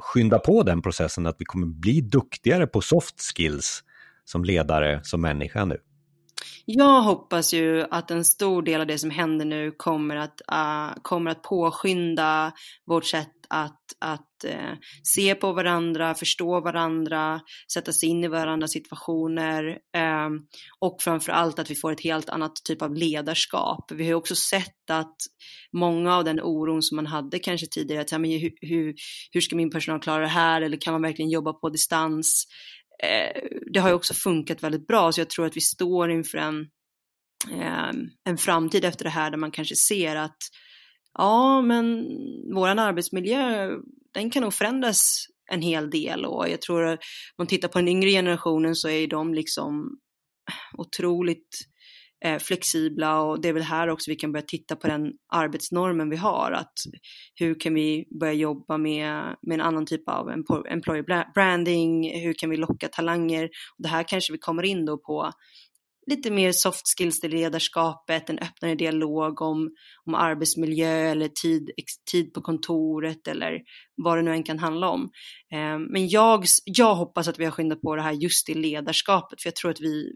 skynda 0.00 0.38
på 0.38 0.62
den 0.62 0.82
processen 0.82 1.26
att 1.26 1.36
vi 1.38 1.44
kommer 1.44 1.66
bli 1.66 2.00
duktigare 2.00 2.66
på 2.66 2.80
soft 2.80 3.20
skills 3.20 3.82
som 4.24 4.44
ledare, 4.44 5.00
som 5.02 5.20
människa 5.20 5.64
nu? 5.64 5.78
Jag 6.68 7.02
hoppas 7.02 7.54
ju 7.54 7.86
att 7.90 8.10
en 8.10 8.24
stor 8.24 8.62
del 8.62 8.80
av 8.80 8.86
det 8.86 8.98
som 8.98 9.10
händer 9.10 9.44
nu 9.44 9.70
kommer 9.76 10.16
att, 10.16 10.40
uh, 10.52 11.02
kommer 11.02 11.30
att 11.30 11.42
påskynda 11.42 12.52
vårt 12.86 13.04
sätt 13.04 13.32
att, 13.48 13.80
att 14.00 14.44
uh, 14.44 14.74
se 15.02 15.34
på 15.34 15.52
varandra, 15.52 16.14
förstå 16.14 16.60
varandra, 16.60 17.40
sätta 17.72 17.92
sig 17.92 18.08
in 18.08 18.24
i 18.24 18.28
varandras 18.28 18.72
situationer 18.72 19.68
uh, 19.96 20.30
och 20.80 20.96
framför 21.02 21.32
allt 21.32 21.58
att 21.58 21.70
vi 21.70 21.74
får 21.74 21.92
ett 21.92 22.04
helt 22.04 22.28
annat 22.28 22.56
typ 22.64 22.82
av 22.82 22.94
ledarskap. 22.94 23.92
Vi 23.92 24.02
har 24.04 24.08
ju 24.08 24.14
också 24.14 24.34
sett 24.34 24.90
att 24.90 25.16
många 25.72 26.16
av 26.16 26.24
den 26.24 26.40
oron 26.40 26.82
som 26.82 26.96
man 26.96 27.06
hade 27.06 27.38
kanske 27.38 27.66
tidigare, 27.66 28.02
att, 28.02 28.12
men, 28.12 28.30
hur, 28.30 28.52
hur, 28.60 28.94
hur 29.32 29.40
ska 29.40 29.56
min 29.56 29.70
personal 29.70 30.00
klara 30.00 30.20
det 30.22 30.28
här 30.28 30.62
eller 30.62 30.80
kan 30.80 30.92
man 30.92 31.02
verkligen 31.02 31.30
jobba 31.30 31.52
på 31.52 31.68
distans? 31.68 32.46
Eh, 33.02 33.42
det 33.72 33.80
har 33.80 33.88
ju 33.88 33.94
också 33.94 34.14
funkat 34.14 34.62
väldigt 34.62 34.86
bra, 34.86 35.12
så 35.12 35.20
jag 35.20 35.30
tror 35.30 35.46
att 35.46 35.56
vi 35.56 35.60
står 35.60 36.10
inför 36.10 36.38
en, 36.38 36.60
eh, 37.50 37.90
en 38.24 38.38
framtid 38.38 38.84
efter 38.84 39.04
det 39.04 39.10
här 39.10 39.30
där 39.30 39.38
man 39.38 39.50
kanske 39.50 39.76
ser 39.76 40.16
att 40.16 40.38
ja, 41.18 41.62
men 41.62 42.04
våran 42.54 42.78
arbetsmiljö, 42.78 43.70
den 44.14 44.30
kan 44.30 44.42
nog 44.42 44.54
förändras 44.54 45.26
en 45.52 45.62
hel 45.62 45.90
del. 45.90 46.24
Och 46.24 46.48
jag 46.48 46.60
tror 46.60 46.84
att 46.84 46.98
om 46.98 47.34
man 47.38 47.46
tittar 47.46 47.68
på 47.68 47.78
den 47.78 47.88
yngre 47.88 48.10
generationen 48.10 48.74
så 48.74 48.88
är 48.88 49.06
de 49.06 49.34
liksom 49.34 49.98
otroligt 50.78 51.58
eh, 52.26 52.38
flexibla 52.38 53.20
och 53.22 53.40
det 53.40 53.48
är 53.48 53.52
väl 53.52 53.62
här 53.62 53.88
också 53.88 54.10
vi 54.10 54.16
kan 54.16 54.32
börja 54.32 54.44
titta 54.46 54.76
på 54.76 54.86
den 54.88 55.12
arbetsnormen 55.32 56.10
vi 56.10 56.16
har. 56.16 56.52
Att 56.52 56.72
hur 57.34 57.60
kan 57.60 57.74
vi 57.74 58.04
börja 58.20 58.32
jobba 58.32 58.78
med, 58.78 59.36
med 59.42 59.54
en 59.54 59.60
annan 59.60 59.86
typ 59.86 60.08
av 60.08 60.30
employer 60.70 61.32
branding? 61.34 62.20
Hur 62.20 62.32
kan 62.32 62.50
vi 62.50 62.56
locka 62.56 62.88
talanger? 62.88 63.48
det 63.78 63.88
här 63.88 64.04
kanske 64.08 64.32
vi 64.32 64.38
kommer 64.38 64.62
in 64.62 64.84
då 64.84 64.98
på 64.98 65.30
lite 66.06 66.30
mer 66.30 66.52
soft 66.52 66.98
skills 66.98 67.20
till 67.20 67.30
ledarskapet, 67.30 68.30
en 68.30 68.38
öppnare 68.38 68.74
dialog 68.74 69.42
om, 69.42 69.70
om 70.04 70.14
arbetsmiljö 70.14 71.10
eller 71.10 71.28
tid, 71.28 71.70
tid 72.10 72.32
på 72.32 72.40
kontoret 72.40 73.28
eller 73.28 73.60
vad 73.96 74.18
det 74.18 74.22
nu 74.22 74.30
än 74.30 74.42
kan 74.42 74.58
handla 74.58 74.88
om. 74.88 75.10
Eh, 75.52 75.78
men 75.78 76.08
jag, 76.08 76.44
jag 76.64 76.94
hoppas 76.94 77.28
att 77.28 77.38
vi 77.38 77.44
har 77.44 77.52
skyndat 77.52 77.80
på 77.80 77.96
det 77.96 78.02
här 78.02 78.12
just 78.12 78.48
i 78.48 78.54
ledarskapet, 78.54 79.42
för 79.42 79.46
jag 79.46 79.56
tror 79.56 79.70
att 79.70 79.80
vi, 79.80 80.12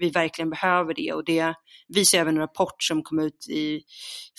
vi 0.00 0.10
verkligen 0.10 0.50
behöver 0.50 0.94
det 0.94 1.12
och 1.12 1.24
det 1.24 1.54
visar 1.88 2.18
även 2.18 2.34
en 2.34 2.40
rapport 2.40 2.82
som 2.82 3.02
kom 3.02 3.18
ut 3.18 3.48
i 3.48 3.82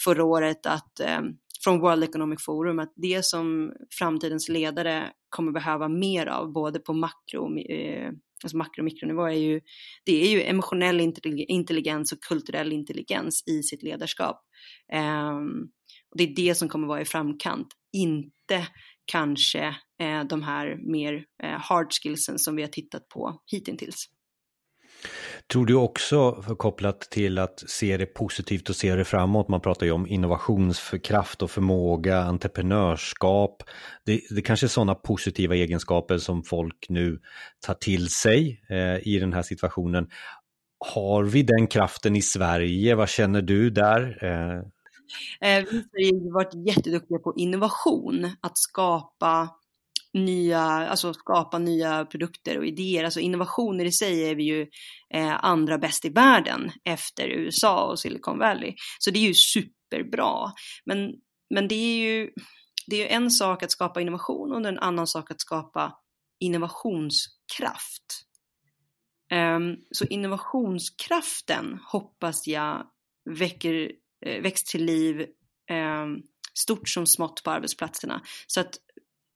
förra 0.03 0.23
året 0.23 0.65
att 0.65 0.99
eh, 0.99 1.21
från 1.63 1.79
World 1.79 2.03
Economic 2.03 2.45
Forum 2.45 2.79
att 2.79 2.93
det 2.95 3.25
som 3.25 3.73
framtidens 3.99 4.49
ledare 4.49 5.11
kommer 5.29 5.51
behöva 5.51 5.87
mer 5.87 6.25
av, 6.25 6.53
både 6.53 6.79
på 6.79 6.93
makro, 6.93 7.57
eh, 7.57 8.11
alltså 8.43 8.57
makro 8.57 8.81
och 8.81 8.85
mikronivå, 8.85 9.25
är 9.25 9.31
ju, 9.31 9.61
det 10.05 10.23
är 10.23 10.29
ju 10.29 10.43
emotionell 10.43 11.13
intelligens 11.47 12.11
och 12.11 12.19
kulturell 12.21 12.73
intelligens 12.73 13.43
i 13.47 13.63
sitt 13.63 13.83
ledarskap. 13.83 14.41
Ehm, 14.93 15.61
och 16.11 16.17
det 16.17 16.23
är 16.23 16.35
det 16.35 16.55
som 16.55 16.69
kommer 16.69 16.87
vara 16.87 17.01
i 17.01 17.05
framkant, 17.05 17.67
inte 17.93 18.67
kanske 19.05 19.75
eh, 20.01 20.23
de 20.29 20.43
här 20.43 20.91
mer 20.91 21.25
eh, 21.43 21.59
hard 21.59 21.93
skillsen 21.93 22.39
som 22.39 22.55
vi 22.55 22.61
har 22.61 22.69
tittat 22.69 23.09
på 23.09 23.41
hittills. 23.51 24.09
Tror 25.51 25.65
du 25.65 25.75
också, 25.75 26.31
kopplat 26.57 26.99
till 26.99 27.37
att 27.37 27.63
se 27.67 27.97
det 27.97 28.05
positivt 28.05 28.69
och 28.69 28.75
se 28.75 28.95
det 28.95 29.05
framåt, 29.05 29.47
man 29.47 29.61
pratar 29.61 29.85
ju 29.85 29.91
om 29.91 30.07
innovationskraft 30.07 31.41
och 31.41 31.51
förmåga, 31.51 32.21
entreprenörskap. 32.21 33.63
Det, 34.05 34.21
det 34.29 34.41
kanske 34.41 34.65
är 34.65 34.67
sådana 34.67 34.95
positiva 34.95 35.55
egenskaper 35.55 36.17
som 36.17 36.43
folk 36.43 36.85
nu 36.89 37.19
tar 37.65 37.73
till 37.73 38.09
sig 38.09 38.63
eh, 38.69 39.07
i 39.07 39.19
den 39.19 39.33
här 39.33 39.41
situationen. 39.41 40.07
Har 40.93 41.23
vi 41.23 41.43
den 41.43 41.67
kraften 41.67 42.15
i 42.15 42.21
Sverige? 42.21 42.95
Vad 42.95 43.09
känner 43.09 43.41
du 43.41 43.69
där? 43.69 44.17
Eh... 44.21 44.57
eh 45.49 45.65
vi 45.91 46.09
har 46.09 46.33
varit 46.33 46.67
jätteduktiga 46.67 47.19
på 47.19 47.33
innovation, 47.37 48.25
att 48.41 48.57
skapa 48.57 49.49
nya, 50.13 50.59
alltså 50.61 51.13
skapa 51.13 51.59
nya 51.59 52.05
produkter 52.05 52.57
och 52.57 52.65
idéer. 52.65 53.03
Alltså 53.03 53.19
innovationer 53.19 53.85
i 53.85 53.91
sig 53.91 54.29
är 54.29 54.35
vi 54.35 54.43
ju 54.43 54.67
eh, 55.13 55.45
andra 55.45 55.77
bäst 55.77 56.05
i 56.05 56.09
världen 56.09 56.71
efter 56.83 57.27
USA 57.27 57.83
och 57.83 57.99
Silicon 57.99 58.39
Valley. 58.39 58.75
Så 58.99 59.11
det 59.11 59.19
är 59.19 59.27
ju 59.27 59.33
superbra. 59.33 60.51
Men, 60.85 61.13
men 61.49 61.67
det 61.67 61.75
är 61.75 61.97
ju 61.97 62.29
det 62.87 63.11
är 63.11 63.15
en 63.15 63.31
sak 63.31 63.63
att 63.63 63.71
skapa 63.71 64.01
innovation 64.01 64.51
och 64.51 64.67
en 64.67 64.79
annan 64.79 65.07
sak 65.07 65.31
att 65.31 65.41
skapa 65.41 65.93
innovationskraft. 66.39 68.25
Um, 69.33 69.77
så 69.91 70.05
innovationskraften 70.05 71.79
hoppas 71.91 72.47
jag 72.47 72.87
väcker, 73.29 73.91
eh, 74.25 74.41
väcks 74.41 74.63
till 74.63 74.85
liv 74.85 75.25
um, 75.71 76.23
stort 76.53 76.89
som 76.89 77.07
smått 77.07 77.43
på 77.43 77.51
arbetsplatserna. 77.51 78.21
Så 78.47 78.59
att 78.59 78.77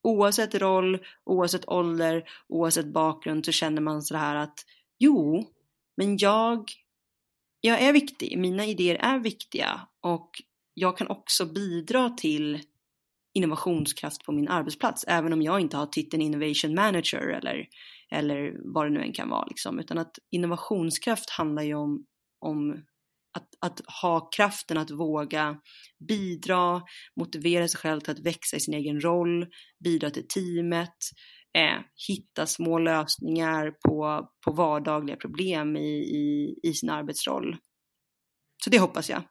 oavsett 0.06 0.56
roll, 0.56 1.00
oavsett 1.24 1.70
ålder, 1.70 2.24
oavsett 2.48 2.94
bakgrund 2.94 3.46
så 3.46 3.52
känner 3.52 3.82
man 3.82 4.02
så 4.02 4.18
här 4.18 4.36
att 4.36 4.60
jo, 5.00 5.46
men 5.98 6.18
jag, 6.18 6.72
jag 7.62 7.82
är 7.82 7.94
viktig, 7.94 8.38
mina 8.38 8.66
idéer 8.66 8.96
är 8.96 9.20
viktiga 9.20 9.82
och 10.02 10.30
jag 10.74 10.98
kan 10.98 11.08
också 11.08 11.46
bidra 11.46 12.10
till 12.10 12.62
innovationskraft 13.34 14.26
på 14.26 14.32
min 14.32 14.48
arbetsplats, 14.48 15.06
även 15.08 15.34
om 15.34 15.42
jag 15.42 15.60
inte 15.60 15.78
har 15.78 15.86
titeln 15.86 16.22
innovation 16.22 16.76
manager 16.76 17.28
eller, 17.28 17.68
eller 18.12 18.56
vad 18.74 18.86
det 18.86 18.90
nu 18.90 19.02
än 19.02 19.14
kan 19.14 19.30
vara. 19.30 19.46
Liksom. 19.46 19.80
Utan 19.80 19.98
att 19.98 20.20
innovationskraft 20.32 21.30
handlar 21.30 21.64
ju 21.64 21.76
om, 21.76 22.06
om 22.40 22.84
att, 23.36 23.50
att 23.62 23.82
ha 24.01 24.30
kraften 24.36 24.77
att 24.77 24.92
våga 24.92 25.58
bidra, 26.08 26.82
motivera 27.20 27.68
sig 27.68 27.80
själv 27.80 28.00
till 28.00 28.12
att 28.12 28.25
växa 28.25 28.58
i 28.58 28.60
sin 28.60 28.74
egen 28.74 29.01
roll, 29.01 29.46
bidra 29.84 30.10
till 30.10 30.27
teamet, 30.27 30.98
eh, 31.58 31.82
hitta 32.08 32.46
små 32.46 32.80
lösningar 32.80 33.72
på, 33.88 34.30
på 34.46 34.51
vardagliga 34.51 35.15
problem 35.15 35.77
i, 35.77 36.00
i, 36.00 36.56
i 36.63 36.74
sin 36.74 36.89
arbetsroll. 36.89 37.58
Så 38.63 38.70
det 38.70 38.80
hoppas 38.80 39.10
jag. 39.10 39.24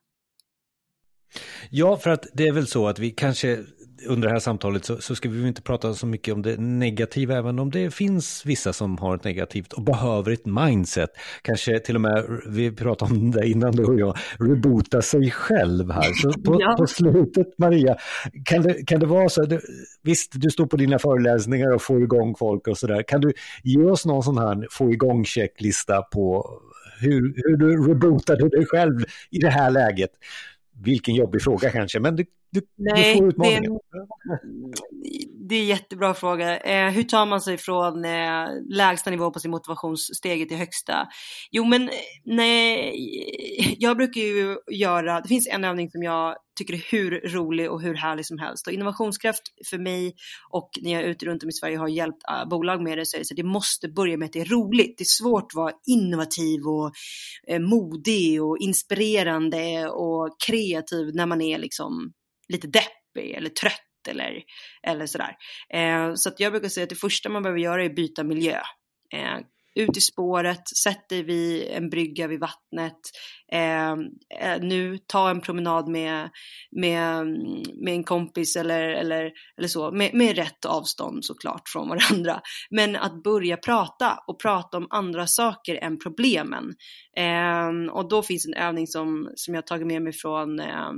Ja, 1.70 1.96
för 1.96 2.10
att 2.10 2.26
det 2.32 2.48
är 2.48 2.52
väl 2.52 2.66
så 2.66 2.88
att 2.88 2.98
vi 2.98 3.10
kanske 3.10 3.64
under 4.06 4.28
det 4.28 4.34
här 4.34 4.40
samtalet 4.40 4.84
så, 4.84 4.96
så 4.96 5.14
ska 5.14 5.28
vi 5.28 5.48
inte 5.48 5.62
prata 5.62 5.94
så 5.94 6.06
mycket 6.06 6.34
om 6.34 6.42
det 6.42 6.60
negativa, 6.60 7.36
även 7.36 7.58
om 7.58 7.70
det 7.70 7.94
finns 7.94 8.46
vissa 8.46 8.72
som 8.72 8.98
har 8.98 9.14
ett 9.14 9.24
negativt 9.24 9.72
och 9.72 9.82
behöver 9.82 10.32
ett 10.32 10.46
mindset. 10.46 11.10
Kanske 11.42 11.78
till 11.78 11.94
och 11.94 12.00
med, 12.00 12.40
vi 12.48 12.72
pratade 12.72 13.14
om 13.14 13.30
det 13.30 13.48
innan 13.48 13.72
du 13.72 13.84
och 13.84 14.00
jag, 14.00 14.16
reboota 14.38 15.02
sig 15.02 15.30
själv 15.30 15.90
här. 15.90 16.12
Så 16.22 16.32
på, 16.32 16.56
ja. 16.60 16.76
på 16.78 16.86
slutet, 16.86 17.58
Maria, 17.58 17.96
kan 18.44 18.62
det, 18.62 18.86
kan 18.86 19.00
det 19.00 19.06
vara 19.06 19.28
så, 19.28 19.42
du, 19.42 19.60
visst 20.02 20.32
du 20.34 20.50
står 20.50 20.66
på 20.66 20.76
dina 20.76 20.98
föreläsningar 20.98 21.74
och 21.74 21.82
får 21.82 22.02
igång 22.02 22.34
folk 22.38 22.68
och 22.68 22.78
sådär, 22.78 23.02
kan 23.02 23.20
du 23.20 23.32
ge 23.62 23.84
oss 23.84 24.06
någon 24.06 24.22
sån 24.22 24.38
här 24.38 24.66
få 24.70 24.92
igång-checklista 24.92 26.02
på 26.02 26.50
hur, 27.00 27.34
hur 27.36 27.56
du 27.56 27.88
rebootade 27.88 28.48
dig 28.48 28.66
själv 28.66 29.00
i 29.30 29.38
det 29.38 29.50
här 29.50 29.70
läget? 29.70 30.10
Vilken 30.84 31.14
jobbig 31.14 31.42
fråga 31.42 31.70
kanske, 31.70 32.00
men 32.00 32.16
du, 32.16 32.24
du, 32.54 32.60
Nej, 32.76 33.12
du 33.14 33.18
får 33.18 33.28
utmaningen. 33.28 33.72
Det, 33.72 33.78
det 35.48 35.54
är 35.54 35.64
jättebra 35.64 36.14
fråga. 36.14 36.58
Eh, 36.58 36.90
hur 36.90 37.02
tar 37.02 37.26
man 37.26 37.40
sig 37.40 37.58
från 37.58 38.04
eh, 38.04 38.46
lägsta 38.70 39.10
nivå 39.10 39.30
på 39.30 39.38
sin 39.38 39.50
motivationsstege 39.50 40.46
till 40.46 40.56
högsta? 40.56 41.08
Jo, 41.50 41.64
men 41.64 41.90
nej, 42.24 43.76
jag 43.78 43.96
brukar 43.96 44.20
ju 44.20 44.56
göra, 44.70 45.20
det 45.20 45.28
finns 45.28 45.48
en 45.48 45.64
övning 45.64 45.90
som 45.90 46.02
jag 46.02 46.36
tycker 46.58 46.74
är 46.74 46.82
hur 46.90 47.20
rolig 47.20 47.70
och 47.70 47.82
hur 47.82 47.94
härlig 47.94 48.26
som 48.26 48.38
helst. 48.38 48.66
Och 48.66 48.72
innovationskraft 48.72 49.42
för 49.70 49.78
mig 49.78 50.14
och 50.50 50.70
när 50.82 50.92
jag 50.92 51.02
är 51.02 51.06
ute 51.06 51.26
runt 51.26 51.42
om 51.42 51.48
i 51.48 51.52
Sverige 51.52 51.76
och 51.76 51.80
har 51.80 51.88
hjälpt 51.88 52.22
uh, 52.30 52.48
bolag 52.48 52.82
med 52.82 52.98
det 52.98 53.06
så 53.06 53.16
är 53.16 53.18
det 53.18 53.24
så 53.24 53.34
att 53.34 53.36
det 53.36 53.42
måste 53.42 53.88
börja 53.88 54.16
med 54.16 54.26
att 54.26 54.32
det 54.32 54.40
är 54.40 54.44
roligt. 54.44 54.98
Det 54.98 55.02
är 55.02 55.22
svårt 55.22 55.42
att 55.42 55.54
vara 55.54 55.72
innovativ 55.86 56.60
och 56.66 56.92
uh, 57.52 57.58
modig 57.58 58.42
och 58.42 58.58
inspirerande 58.58 59.88
och 59.88 60.36
kreativ 60.46 61.14
när 61.14 61.26
man 61.26 61.40
är 61.40 61.58
liksom 61.58 62.12
lite 62.48 62.66
deppig 62.66 63.30
eller 63.30 63.50
trött 63.50 64.08
eller, 64.08 64.42
eller 64.86 65.06
sådär. 65.06 65.36
Eh, 65.74 66.14
så 66.14 66.28
att 66.28 66.40
jag 66.40 66.52
brukar 66.52 66.68
säga 66.68 66.84
att 66.84 66.90
det 66.90 66.96
första 66.96 67.28
man 67.28 67.42
behöver 67.42 67.60
göra 67.60 67.84
är 67.84 67.90
att 67.90 67.96
byta 67.96 68.24
miljö 68.24 68.60
eh, 69.14 69.38
ut 69.74 69.96
i 69.96 70.00
spåret, 70.00 70.68
sätt 70.68 71.08
dig 71.08 71.22
vid 71.22 71.68
en 71.70 71.90
brygga 71.90 72.26
vid 72.26 72.40
vattnet. 72.40 72.98
Eh, 73.52 73.92
eh, 74.40 74.60
nu 74.60 74.98
ta 75.06 75.30
en 75.30 75.40
promenad 75.40 75.88
med, 75.88 76.30
med, 76.70 77.26
med 77.84 77.94
en 77.94 78.04
kompis 78.04 78.56
eller, 78.56 78.82
eller, 78.88 79.32
eller 79.58 79.68
så, 79.68 79.92
med, 79.92 80.14
med 80.14 80.36
rätt 80.36 80.64
avstånd 80.64 81.24
såklart 81.24 81.68
från 81.68 81.88
varandra. 81.88 82.40
Men 82.70 82.96
att 82.96 83.22
börja 83.22 83.56
prata 83.56 84.18
och 84.26 84.40
prata 84.40 84.76
om 84.76 84.86
andra 84.90 85.26
saker 85.26 85.74
än 85.74 85.98
problemen. 85.98 86.74
Eh, 87.16 87.92
och 87.92 88.08
då 88.08 88.22
finns 88.22 88.46
en 88.46 88.54
övning 88.54 88.86
som, 88.86 89.30
som 89.34 89.54
jag 89.54 89.66
tagit 89.66 89.86
med 89.86 90.02
mig 90.02 90.12
från 90.12 90.60
eh, 90.60 90.90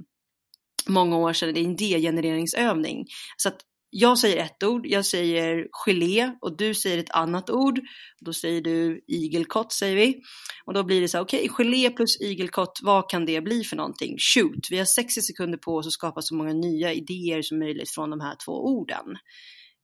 många 0.89 1.17
år 1.17 1.33
sedan, 1.33 1.55
det 1.55 1.61
är 1.61 1.65
en 1.65 1.73
idégenereringsövning. 1.73 3.05
Så 3.37 3.49
att 3.49 3.59
jag 3.91 4.19
säger 4.19 4.45
ett 4.45 4.63
ord, 4.63 4.87
jag 4.87 5.07
säger 5.07 5.67
gelé 5.73 6.33
och 6.41 6.57
du 6.57 6.75
säger 6.75 6.99
ett 6.99 7.11
annat 7.11 7.51
ord. 7.51 7.81
Då 8.21 8.33
säger 8.33 8.61
du 8.61 9.05
igelkott 9.07 9.73
säger 9.73 9.97
vi. 9.97 10.21
Och 10.65 10.75
då 10.75 10.85
blir 10.85 11.01
det 11.01 11.09
så 11.09 11.17
här, 11.17 11.25
okej, 11.25 11.51
okay, 11.51 11.65
gelé 11.65 11.91
plus 11.91 12.21
igelkott, 12.21 12.81
vad 12.83 13.11
kan 13.11 13.27
det 13.27 13.41
bli 13.41 13.65
för 13.65 13.77
någonting? 13.77 14.17
Shoot, 14.19 14.67
vi 14.71 14.79
har 14.79 14.85
60 14.85 15.21
sekunder 15.21 15.59
på 15.59 15.77
oss 15.77 15.87
att 15.87 15.93
skapa 15.93 16.23
så 16.23 16.35
många 16.35 16.53
nya 16.53 16.93
idéer 16.93 17.43
som 17.43 17.59
möjligt 17.59 17.91
från 17.91 18.11
de 18.11 18.21
här 18.21 18.37
två 18.47 18.53
orden. 18.53 19.07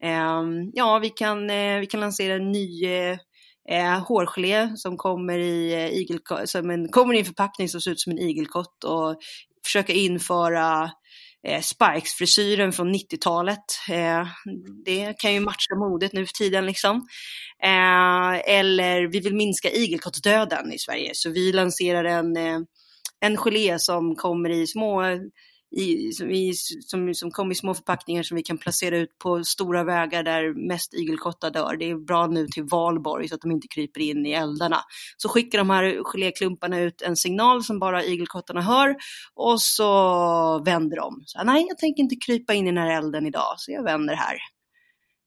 Um, 0.04 0.70
ja, 0.72 0.98
vi 0.98 1.10
kan, 1.10 1.50
uh, 1.50 1.80
vi 1.80 1.86
kan 1.86 2.00
lansera 2.00 2.34
en 2.34 2.52
ny 2.52 2.86
uh, 2.86 3.18
eh, 3.68 3.98
hårgelé 3.98 4.76
som 4.76 4.96
kommer 4.96 5.38
i, 5.38 5.72
eh, 5.72 5.88
igelkott, 5.88 6.48
som 6.48 6.70
en, 6.70 6.88
kommer 6.88 7.14
i 7.14 7.18
en 7.18 7.24
förpackning 7.24 7.68
som 7.68 7.80
ser 7.80 7.90
ut 7.90 8.00
som 8.00 8.12
en 8.12 8.18
igelkott 8.18 8.84
och 8.84 9.16
försöka 9.72 9.92
införa 9.92 10.90
eh, 11.48 11.60
Spikes-frisyren 11.60 12.72
från 12.72 12.94
90-talet. 12.94 13.64
Eh, 13.90 14.26
det 14.84 15.18
kan 15.18 15.34
ju 15.34 15.40
matcha 15.40 15.74
modet 15.76 16.12
nu 16.12 16.26
för 16.26 16.32
tiden 16.32 16.66
liksom. 16.66 16.96
Eh, 17.62 18.56
eller 18.56 19.06
vi 19.06 19.20
vill 19.20 19.34
minska 19.34 19.70
igelkottsdöden 19.70 20.72
i 20.72 20.78
Sverige 20.78 21.10
så 21.14 21.30
vi 21.30 21.52
lanserar 21.52 22.04
en, 22.04 22.36
eh, 22.36 22.58
en 23.20 23.36
gelé 23.36 23.78
som 23.78 24.16
kommer 24.16 24.50
i 24.50 24.66
små 24.66 25.02
i, 25.72 26.12
som, 26.12 26.30
i, 26.30 26.54
som, 26.80 27.14
som 27.14 27.30
kom 27.30 27.52
i 27.52 27.54
små 27.54 27.74
förpackningar 27.74 28.22
som 28.22 28.36
vi 28.36 28.42
kan 28.42 28.58
placera 28.58 28.98
ut 28.98 29.18
på 29.18 29.44
stora 29.44 29.84
vägar 29.84 30.22
där 30.22 30.68
mest 30.68 30.94
igelkottar 30.94 31.50
dör. 31.50 31.76
Det 31.76 31.90
är 31.90 31.96
bra 31.96 32.26
nu 32.26 32.46
till 32.46 32.64
valborg 32.64 33.28
så 33.28 33.34
att 33.34 33.40
de 33.40 33.50
inte 33.50 33.68
kryper 33.68 34.00
in 34.00 34.26
i 34.26 34.32
eldarna. 34.32 34.78
Så 35.16 35.28
skickar 35.28 35.58
de 35.58 35.70
här 35.70 36.02
geléklumparna 36.04 36.80
ut 36.80 37.02
en 37.02 37.16
signal 37.16 37.64
som 37.64 37.78
bara 37.78 38.04
igelkottarna 38.04 38.60
hör 38.60 38.96
och 39.34 39.62
så 39.62 40.62
vänder 40.64 40.96
de. 40.96 41.22
Så, 41.26 41.44
Nej, 41.44 41.66
jag 41.68 41.78
tänker 41.78 42.02
inte 42.02 42.16
krypa 42.16 42.54
in 42.54 42.66
i 42.66 42.70
den 42.70 42.78
här 42.82 42.98
elden 42.98 43.26
idag, 43.26 43.54
så 43.56 43.72
jag 43.72 43.82
vänder 43.82 44.14
här. 44.14 44.34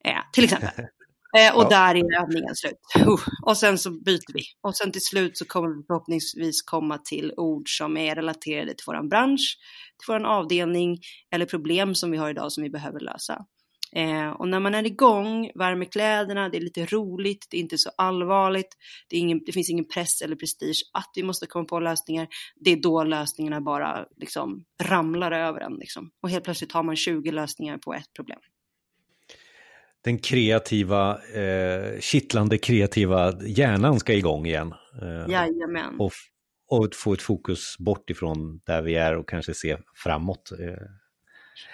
Eh, 0.06 0.22
till 0.34 0.44
exempel. 0.44 0.70
Eh, 1.38 1.56
och 1.56 1.64
ja. 1.64 1.70
där 1.70 1.96
är 1.96 2.24
övningen 2.24 2.56
slut. 2.56 2.80
Och 3.46 3.58
sen 3.58 3.78
så 3.78 3.92
byter 3.92 4.34
vi. 4.34 4.42
Och 4.62 4.76
sen 4.76 4.92
till 4.92 5.06
slut 5.06 5.38
så 5.38 5.46
kommer 5.46 5.68
vi 5.68 5.84
förhoppningsvis 5.88 6.62
komma 6.62 6.98
till 6.98 7.34
ord 7.38 7.78
som 7.78 7.98
är 7.98 8.16
relaterade 8.16 8.74
till 8.74 8.84
vår 8.88 9.10
bransch, 9.10 9.58
till 10.00 10.14
vår 10.14 10.26
avdelning 10.26 11.00
eller 11.32 11.46
problem 11.46 11.96
som 11.96 12.12
vi 12.12 12.18
har 12.18 12.30
idag 12.30 12.52
som 12.52 12.64
vi 12.64 12.70
behöver 12.70 13.00
lösa. 13.00 13.46
Eh, 13.96 14.30
och 14.30 14.48
när 14.48 14.60
man 14.60 14.76
är 14.76 14.86
igång, 14.86 15.52
värmer 15.56 15.86
kläderna, 15.86 16.50
det 16.50 16.58
är 16.58 16.62
lite 16.62 16.86
roligt, 16.86 17.48
det 17.50 17.58
är 17.58 17.62
inte 17.62 17.78
så 17.78 17.90
allvarligt, 17.98 18.78
det, 19.10 19.18
ingen, 19.18 19.42
det, 19.46 19.52
finns 19.52 19.70
ingen 19.70 19.88
press 19.88 20.22
eller 20.22 20.36
prestige 20.36 20.82
att 20.94 21.12
vi 21.16 21.24
måste 21.24 21.46
komma 21.46 21.66
på 21.66 21.80
lösningar. 21.80 22.28
Det 22.56 22.72
är 22.72 22.76
då 22.76 23.04
lösningarna 23.04 23.62
bara 23.62 24.06
liksom 24.18 24.66
ramlar 24.84 25.32
över 25.32 25.62
en. 25.62 25.76
Liksom. 25.76 26.12
Och 26.22 26.30
helt 26.30 26.44
plötsligt 26.44 26.72
har 26.72 26.84
man 26.84 26.96
20 26.96 27.32
lösningar 27.32 27.78
på 27.78 27.94
ett 27.94 28.14
problem 28.16 28.40
den 30.06 30.18
kreativa, 30.18 31.12
eh, 31.12 32.00
kittlande 32.00 32.58
kreativa 32.58 33.34
hjärnan 33.42 34.00
ska 34.00 34.14
igång 34.14 34.46
igen. 34.46 34.74
Eh, 35.02 35.32
Jajamän. 35.32 36.00
Och, 36.00 36.12
och 36.70 36.96
få 36.96 37.14
ett 37.14 37.22
fokus 37.22 37.78
bort 37.78 38.10
ifrån 38.10 38.62
där 38.66 38.82
vi 38.82 38.96
är 38.96 39.16
och 39.16 39.30
kanske 39.30 39.54
se 39.54 39.78
framåt. 40.04 40.52
Eh. 40.52 40.88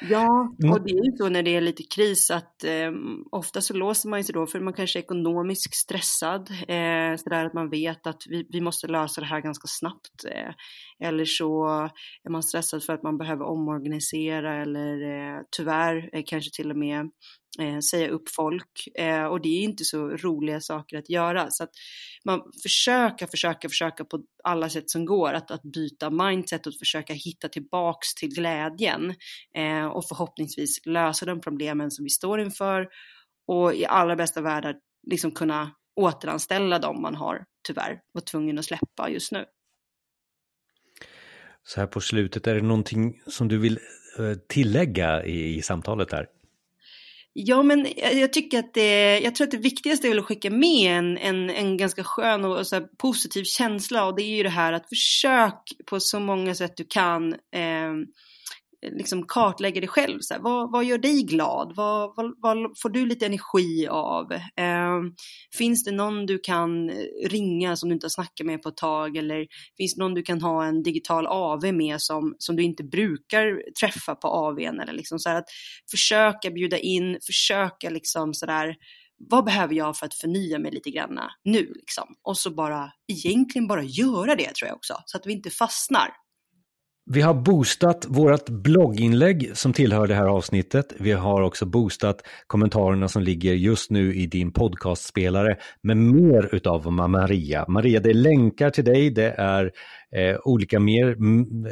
Ja, 0.10 0.56
mm. 0.64 0.72
och 0.72 0.82
det 0.82 0.92
är 0.92 1.06
ju 1.06 1.18
så 1.18 1.30
när 1.30 1.44
det 1.44 1.56
är 1.56 1.62
lite 1.62 1.84
kris 1.84 2.32
att 2.32 2.64
eh, 2.64 2.92
ofta 3.32 3.62
så 3.62 3.74
låser 3.74 4.10
man 4.10 4.24
sig 4.24 4.34
då 4.34 4.48
för 4.48 4.60
man 4.60 4.74
kanske 4.74 5.00
är 5.00 5.04
ekonomiskt 5.04 5.76
stressad. 5.76 6.50
Eh, 6.52 7.16
så 7.18 7.30
där 7.30 7.46
att 7.46 7.54
man 7.54 7.70
vet 7.70 8.08
att 8.08 8.24
vi, 8.30 8.48
vi 8.50 8.62
måste 8.62 8.88
lösa 8.88 9.22
det 9.22 9.28
här 9.28 9.42
ganska 9.42 9.68
snabbt. 9.68 10.26
Eh, 10.26 10.54
eller 11.08 11.26
så 11.26 11.68
är 12.24 12.30
man 12.30 12.44
stressad 12.44 12.84
för 12.84 12.94
att 12.94 13.04
man 13.04 13.18
behöver 13.18 13.46
omorganisera 13.46 14.62
eller 14.62 15.02
eh, 15.02 15.42
tyvärr 15.58 16.24
kanske 16.26 16.52
till 16.56 16.72
och 16.72 16.78
med 16.78 17.10
eh, 17.60 17.80
säga 17.80 18.10
upp 18.10 18.30
folk 18.30 18.88
eh, 18.96 19.24
och 19.24 19.42
det 19.42 19.50
är 19.50 19.62
inte 19.62 19.86
så 19.86 20.10
roliga 20.10 20.62
saker 20.62 20.98
att 20.98 21.10
göra. 21.10 21.48
Så 21.50 21.64
att 21.64 21.70
man 22.26 22.42
försöker, 22.64 23.28
försöka, 23.28 23.70
försöka 23.70 24.06
på 24.06 24.24
alla 24.44 24.70
sätt 24.70 24.90
som 24.90 25.06
går 25.06 25.34
att, 25.34 25.52
att 25.52 25.64
byta 25.64 26.10
mindset 26.10 26.68
och 26.68 26.74
försöka 26.80 27.14
hitta 27.14 27.50
tillbaks 27.50 28.16
till 28.16 28.30
glädjen 28.30 29.16
eh, 29.56 29.86
och 29.86 30.08
förhoppningsvis 30.08 30.86
lösa 30.86 31.26
de 31.26 31.42
problemen 31.42 31.92
som 31.92 32.04
vi 32.04 32.10
står 32.10 32.42
inför 32.42 32.88
och 33.48 33.74
i 33.74 33.86
allra 33.86 34.16
bästa 34.16 34.42
världar 34.42 34.76
liksom 35.08 35.32
kunna 35.32 35.72
återanställa 35.96 36.80
dem 36.80 37.02
man 37.02 37.16
har 37.16 37.46
tyvärr 37.68 38.00
var 38.12 38.22
tvungen 38.22 38.60
att 38.60 38.66
släppa 38.66 39.10
just 39.10 39.32
nu. 39.32 39.46
Så 41.64 41.80
här 41.80 41.88
på 41.88 42.02
slutet, 42.02 42.48
är 42.48 42.56
det 42.56 42.62
någonting 42.62 43.22
som 43.28 43.48
du 43.48 43.58
vill 43.58 43.80
eh, 44.20 44.34
tillägga 44.48 45.26
i, 45.26 45.58
i 45.58 45.62
samtalet 45.62 46.12
här? 46.12 46.28
Ja, 47.34 47.64
men 47.64 47.88
jag 48.14 48.34
tycker 48.34 48.60
att 48.60 48.74
det, 48.74 49.20
jag 49.20 49.36
tror 49.36 49.48
att 49.48 49.52
det 49.52 49.58
viktigaste 49.58 50.08
är 50.08 50.18
att 50.18 50.26
skicka 50.26 50.50
med 50.50 50.98
en, 50.98 51.18
en, 51.18 51.50
en 51.50 51.78
ganska 51.78 52.04
skön 52.04 52.46
och 52.46 52.68
så 52.68 52.82
positiv 52.82 53.44
känsla. 53.44 54.06
Och 54.06 54.16
det 54.16 54.24
är 54.24 54.36
ju 54.36 54.44
det 54.44 54.50
här 54.50 54.74
att 54.74 54.90
försök 54.90 55.72
på 55.86 56.00
så 56.00 56.20
många 56.20 56.56
sätt 56.56 56.78
du 56.78 56.86
kan 56.86 57.34
eh, 57.34 57.94
liksom 58.82 59.24
kartlägga 59.28 59.82
dig 59.82 59.88
själv. 59.88 60.20
Så 60.22 60.34
här, 60.34 60.42
vad, 60.42 60.72
vad 60.72 60.86
gör 60.86 60.98
dig 60.98 61.24
glad? 61.24 61.74
Vad, 61.76 62.16
vad, 62.16 62.34
vad, 62.38 62.58
får 62.82 62.90
du 62.90 63.06
lite 63.06 63.26
energi 63.26 63.88
av? 63.88 64.32
Eh, 64.34 65.00
finns 65.58 65.84
det 65.84 65.92
någon 65.92 66.26
du 66.26 66.40
kan 66.40 66.90
ringa 67.26 67.76
som 67.76 67.90
du 67.90 67.94
inte 67.94 68.06
har 68.06 68.10
snackat 68.10 68.48
med 68.48 68.64
på 68.64 68.70
ett 68.70 68.78
tag? 68.78 69.18
Eller 69.18 69.48
finns 69.78 69.96
det 69.96 70.02
någon 70.02 70.14
du 70.14 70.24
kan 70.24 70.42
ha 70.42 70.66
en 70.66 70.84
digital 70.84 71.28
AV 71.28 71.74
med 71.74 72.02
som, 72.02 72.36
som 72.38 72.56
du 72.56 72.64
inte 72.64 72.84
brukar 72.84 73.72
träffa 73.80 74.16
på 74.16 74.28
AVn? 74.28 74.80
Eller 74.80 74.94
liksom 74.94 75.20
så 75.20 75.30
här, 75.30 75.38
att 75.38 75.50
försöka 75.92 76.50
bjuda 76.50 76.78
in, 76.78 77.18
försöka 77.26 77.90
liksom 77.90 78.34
sådär 78.34 78.76
vad 79.30 79.46
behöver 79.46 79.76
jag 79.76 79.98
för 79.98 80.06
att 80.06 80.14
förnya 80.14 80.60
mig 80.60 80.72
lite 80.72 80.92
grann 80.92 81.20
nu 81.44 81.74
liksom? 81.76 82.16
Och 82.24 82.38
så 82.38 82.52
bara 82.52 82.92
egentligen 83.08 83.68
bara 83.68 83.84
göra 83.84 84.36
det 84.36 84.54
tror 84.54 84.68
jag 84.68 84.76
också, 84.76 84.94
så 85.06 85.18
att 85.18 85.26
vi 85.26 85.34
inte 85.34 85.50
fastnar. 85.50 86.10
Vi 87.06 87.22
har 87.22 87.34
boostat 87.34 88.06
vårt 88.10 88.50
blogginlägg 88.50 89.52
som 89.54 89.74
tillhör 89.74 90.08
det 90.08 90.16
här 90.16 90.28
avsnittet. 90.28 90.94
Vi 91.00 91.12
har 91.12 91.42
också 91.42 91.66
boostat 91.66 92.22
kommentarerna 92.48 93.08
som 93.08 93.22
ligger 93.22 93.54
just 93.54 93.92
nu 93.92 94.16
i 94.16 94.26
din 94.26 94.52
podcastspelare 94.52 95.58
med 95.84 95.98
mer 95.98 96.56
utav 96.56 96.92
Maria. 96.92 97.66
Maria, 97.68 98.00
det 98.00 98.10
är 98.10 98.14
länkar 98.14 98.70
till 98.70 98.86
dig, 98.86 99.10
det 99.10 99.36
är 99.38 99.72
eh, 100.16 100.38
olika 100.44 100.80
mer, 100.80 101.16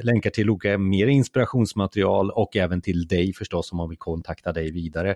länkar 0.04 0.30
till 0.30 0.50
olika 0.50 0.78
mer 0.78 1.08
inspirationsmaterial 1.08 2.32
och 2.32 2.56
även 2.56 2.82
till 2.82 3.08
dig 3.08 3.34
förstås 3.34 3.72
om 3.72 3.78
man 3.78 3.90
vill 3.90 3.98
kontakta 3.98 4.52
dig 4.52 4.72
vidare. 4.72 5.16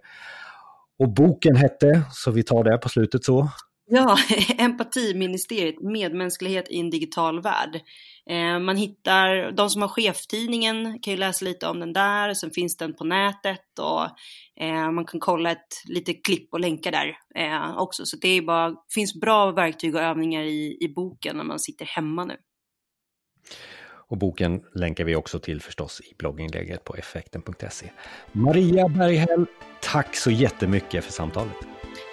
Och 1.00 1.14
boken 1.14 1.56
hette, 1.56 2.02
så 2.12 2.32
vi 2.32 2.44
tar 2.44 2.64
det 2.64 2.78
på 2.78 2.90
slutet 2.90 3.24
så. 3.24 3.50
Ja, 3.86 4.18
Empatiministeriet, 4.58 5.82
medmänsklighet 5.82 6.70
i 6.70 6.80
en 6.80 6.90
digital 6.90 7.42
värld. 7.42 7.76
Eh, 8.30 8.60
man 8.60 8.78
hittar, 8.78 9.52
de 9.52 9.70
som 9.70 9.82
har 9.82 9.90
cheftidningen 9.90 11.00
kan 11.00 11.12
ju 11.12 11.18
läsa 11.18 11.46
lite 11.46 11.68
om 11.68 11.80
den 11.80 11.94
där, 11.94 12.34
sen 12.34 12.52
finns 12.52 12.78
den 12.78 12.94
på 12.94 13.04
nätet 13.04 13.80
och 13.80 14.04
eh, 14.64 14.92
man 14.92 15.06
kan 15.06 15.20
kolla 15.20 15.52
ett 15.52 15.68
litet 15.86 16.26
klipp 16.26 16.54
och 16.54 16.60
länka 16.60 16.92
där 16.92 17.18
eh, 17.36 17.78
också. 17.78 18.06
Så 18.06 18.18
det 18.18 18.28
är 18.28 18.42
bara, 18.42 18.76
finns 18.94 19.20
bra 19.22 19.52
verktyg 19.52 19.96
och 19.96 20.02
övningar 20.02 20.44
i, 20.44 20.78
i 20.82 20.94
boken 20.96 21.38
när 21.38 21.44
man 21.44 21.60
sitter 21.60 21.86
hemma 21.86 22.26
nu. 22.26 22.38
Och 24.08 24.18
boken 24.18 24.62
länkar 24.76 25.04
vi 25.04 25.16
också 25.16 25.40
till 25.40 25.62
förstås 25.62 26.02
i 26.02 26.16
blogginlägget 26.18 26.84
på 26.84 26.96
effekten.se. 26.96 27.92
Maria 28.32 28.88
Berghäll, 28.88 29.46
tack 29.82 30.16
så 30.16 30.32
jättemycket 30.32 31.04
för 31.04 31.12
samtalet. 31.12 31.56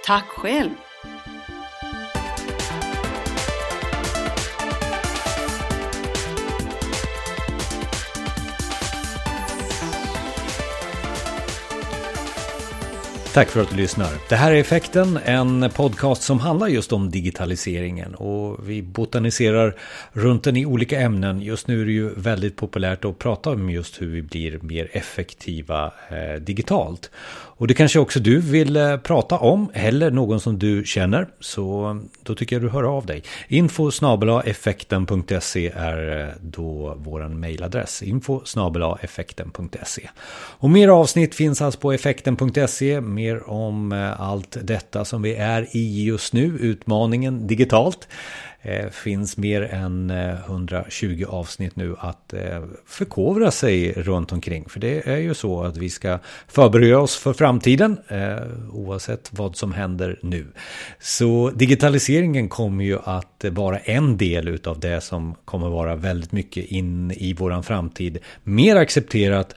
Tack 0.07 0.27
själv. 0.29 0.71
Tack 13.35 13.49
för 13.49 13.63
att 13.63 13.71
du 13.71 13.77
lyssnar. 13.77 14.11
Det 14.29 14.37
här 14.37 14.53
är 14.53 14.57
Effekten, 14.57 15.19
en 15.25 15.71
podcast 15.71 16.23
som 16.23 16.41
handlar 16.41 16.69
just 16.69 16.93
om 16.93 17.11
digitaliseringen 17.11 18.15
och 18.15 18.69
vi 18.69 18.83
botaniserar 18.83 19.77
runt 20.13 20.45
den 20.45 20.57
i 20.57 20.67
olika 20.67 21.01
ämnen. 21.01 21.43
Just 21.43 21.69
nu 21.69 21.81
är 21.83 21.85
det 21.85 21.93
ju 21.93 22.15
väldigt 22.15 22.57
populärt 22.57 23.05
att 23.05 23.19
prata 23.19 23.51
om 23.51 23.71
just 23.71 24.03
hur 24.03 24.07
vi 24.07 24.23
blir 24.23 24.59
mer 24.63 24.89
effektiva 24.93 25.93
eh, 26.09 26.41
digitalt. 26.41 27.11
Och 27.61 27.67
det 27.67 27.75
kanske 27.75 27.99
också 27.99 28.21
du 28.21 28.41
vill 28.41 28.77
eh, 28.77 28.97
prata 28.97 29.39
om 29.39 29.71
eller 29.75 30.11
någon 30.11 30.41
som 30.41 30.59
du 30.59 30.85
känner 30.87 31.29
så 31.41 31.91
eh, 31.91 31.97
då 32.23 32.35
tycker 32.35 32.57
jag 32.57 32.63
du 32.63 32.69
hör 32.69 32.97
av 32.97 33.07
dig. 33.07 33.23
Info 33.49 33.91
effekten.se 34.45 35.73
är 35.77 36.21
eh, 36.21 36.35
då 36.41 36.95
våran 36.99 37.41
mejladress. 37.41 38.03
Info 38.03 38.41
effekten.se. 39.03 40.09
Och 40.33 40.71
mer 40.71 40.89
avsnitt 40.89 41.35
finns 41.35 41.63
alltså 41.63 41.81
på 41.81 41.93
effekten.se 41.93 43.01
mer 43.01 43.51
om 43.51 43.93
allt 44.19 44.57
detta 44.63 45.05
som 45.05 45.23
vi 45.23 45.35
är 45.35 45.77
i 45.77 46.05
just 46.05 46.33
nu, 46.33 46.59
utmaningen 46.61 47.47
digitalt. 47.47 48.09
Eh, 48.63 48.91
finns 48.91 49.37
mer 49.37 49.63
än 49.63 50.11
eh, 50.11 50.35
120 50.47 51.25
avsnitt 51.29 51.77
nu 51.77 51.97
att 51.99 52.33
eh, 52.33 52.63
förkovra 52.87 53.51
sig 53.51 53.93
runt 53.93 54.33
omkring. 54.33 54.69
För 54.69 54.81
det 54.81 55.09
är 55.09 55.17
ju 55.17 55.35
så 55.35 55.63
att 55.63 55.77
vi 55.77 55.91
ska 55.91 56.19
förbereda 56.49 56.99
oss 56.99 57.17
för 57.17 57.33
framtiden 57.33 57.99
oavsett 58.73 59.31
vad 59.33 59.57
som 59.57 59.73
händer 59.73 60.19
nu. 60.23 60.47
Så 60.99 61.51
digitaliseringen 61.55 62.49
kommer 62.49 62.85
ju 62.85 62.99
att 63.05 63.45
vara 63.51 63.79
en 63.79 64.17
del 64.17 64.49
utav 64.49 64.81
det 64.81 65.01
som 65.01 65.35
kommer 65.45 65.69
vara 65.69 65.97
väldigt 65.97 66.33
mycket 66.33 66.65
in 66.65 67.11
i 67.11 67.33
våran 67.33 67.63
framtid. 67.63 68.19
Mer 68.43 68.77
accepterat 68.77 69.55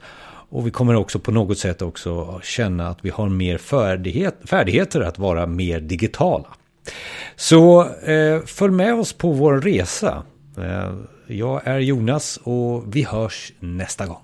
och 0.48 0.66
vi 0.66 0.70
kommer 0.70 0.94
också 0.94 1.18
på 1.18 1.32
något 1.32 1.58
sätt 1.58 1.82
också 1.82 2.40
känna 2.42 2.88
att 2.88 2.98
vi 3.02 3.10
har 3.10 3.28
mer 3.28 3.58
färdighet, 3.58 4.36
färdigheter 4.44 5.00
att 5.00 5.18
vara 5.18 5.46
mer 5.46 5.80
digitala. 5.80 6.48
Så 7.36 7.84
eh, 7.84 8.40
följ 8.46 8.72
med 8.72 8.94
oss 8.94 9.12
på 9.12 9.32
vår 9.32 9.60
resa. 9.60 10.22
Eh, 10.58 10.94
jag 11.26 11.66
är 11.66 11.78
Jonas 11.78 12.36
och 12.42 12.96
vi 12.96 13.02
hörs 13.02 13.52
nästa 13.60 14.06
gång. 14.06 14.22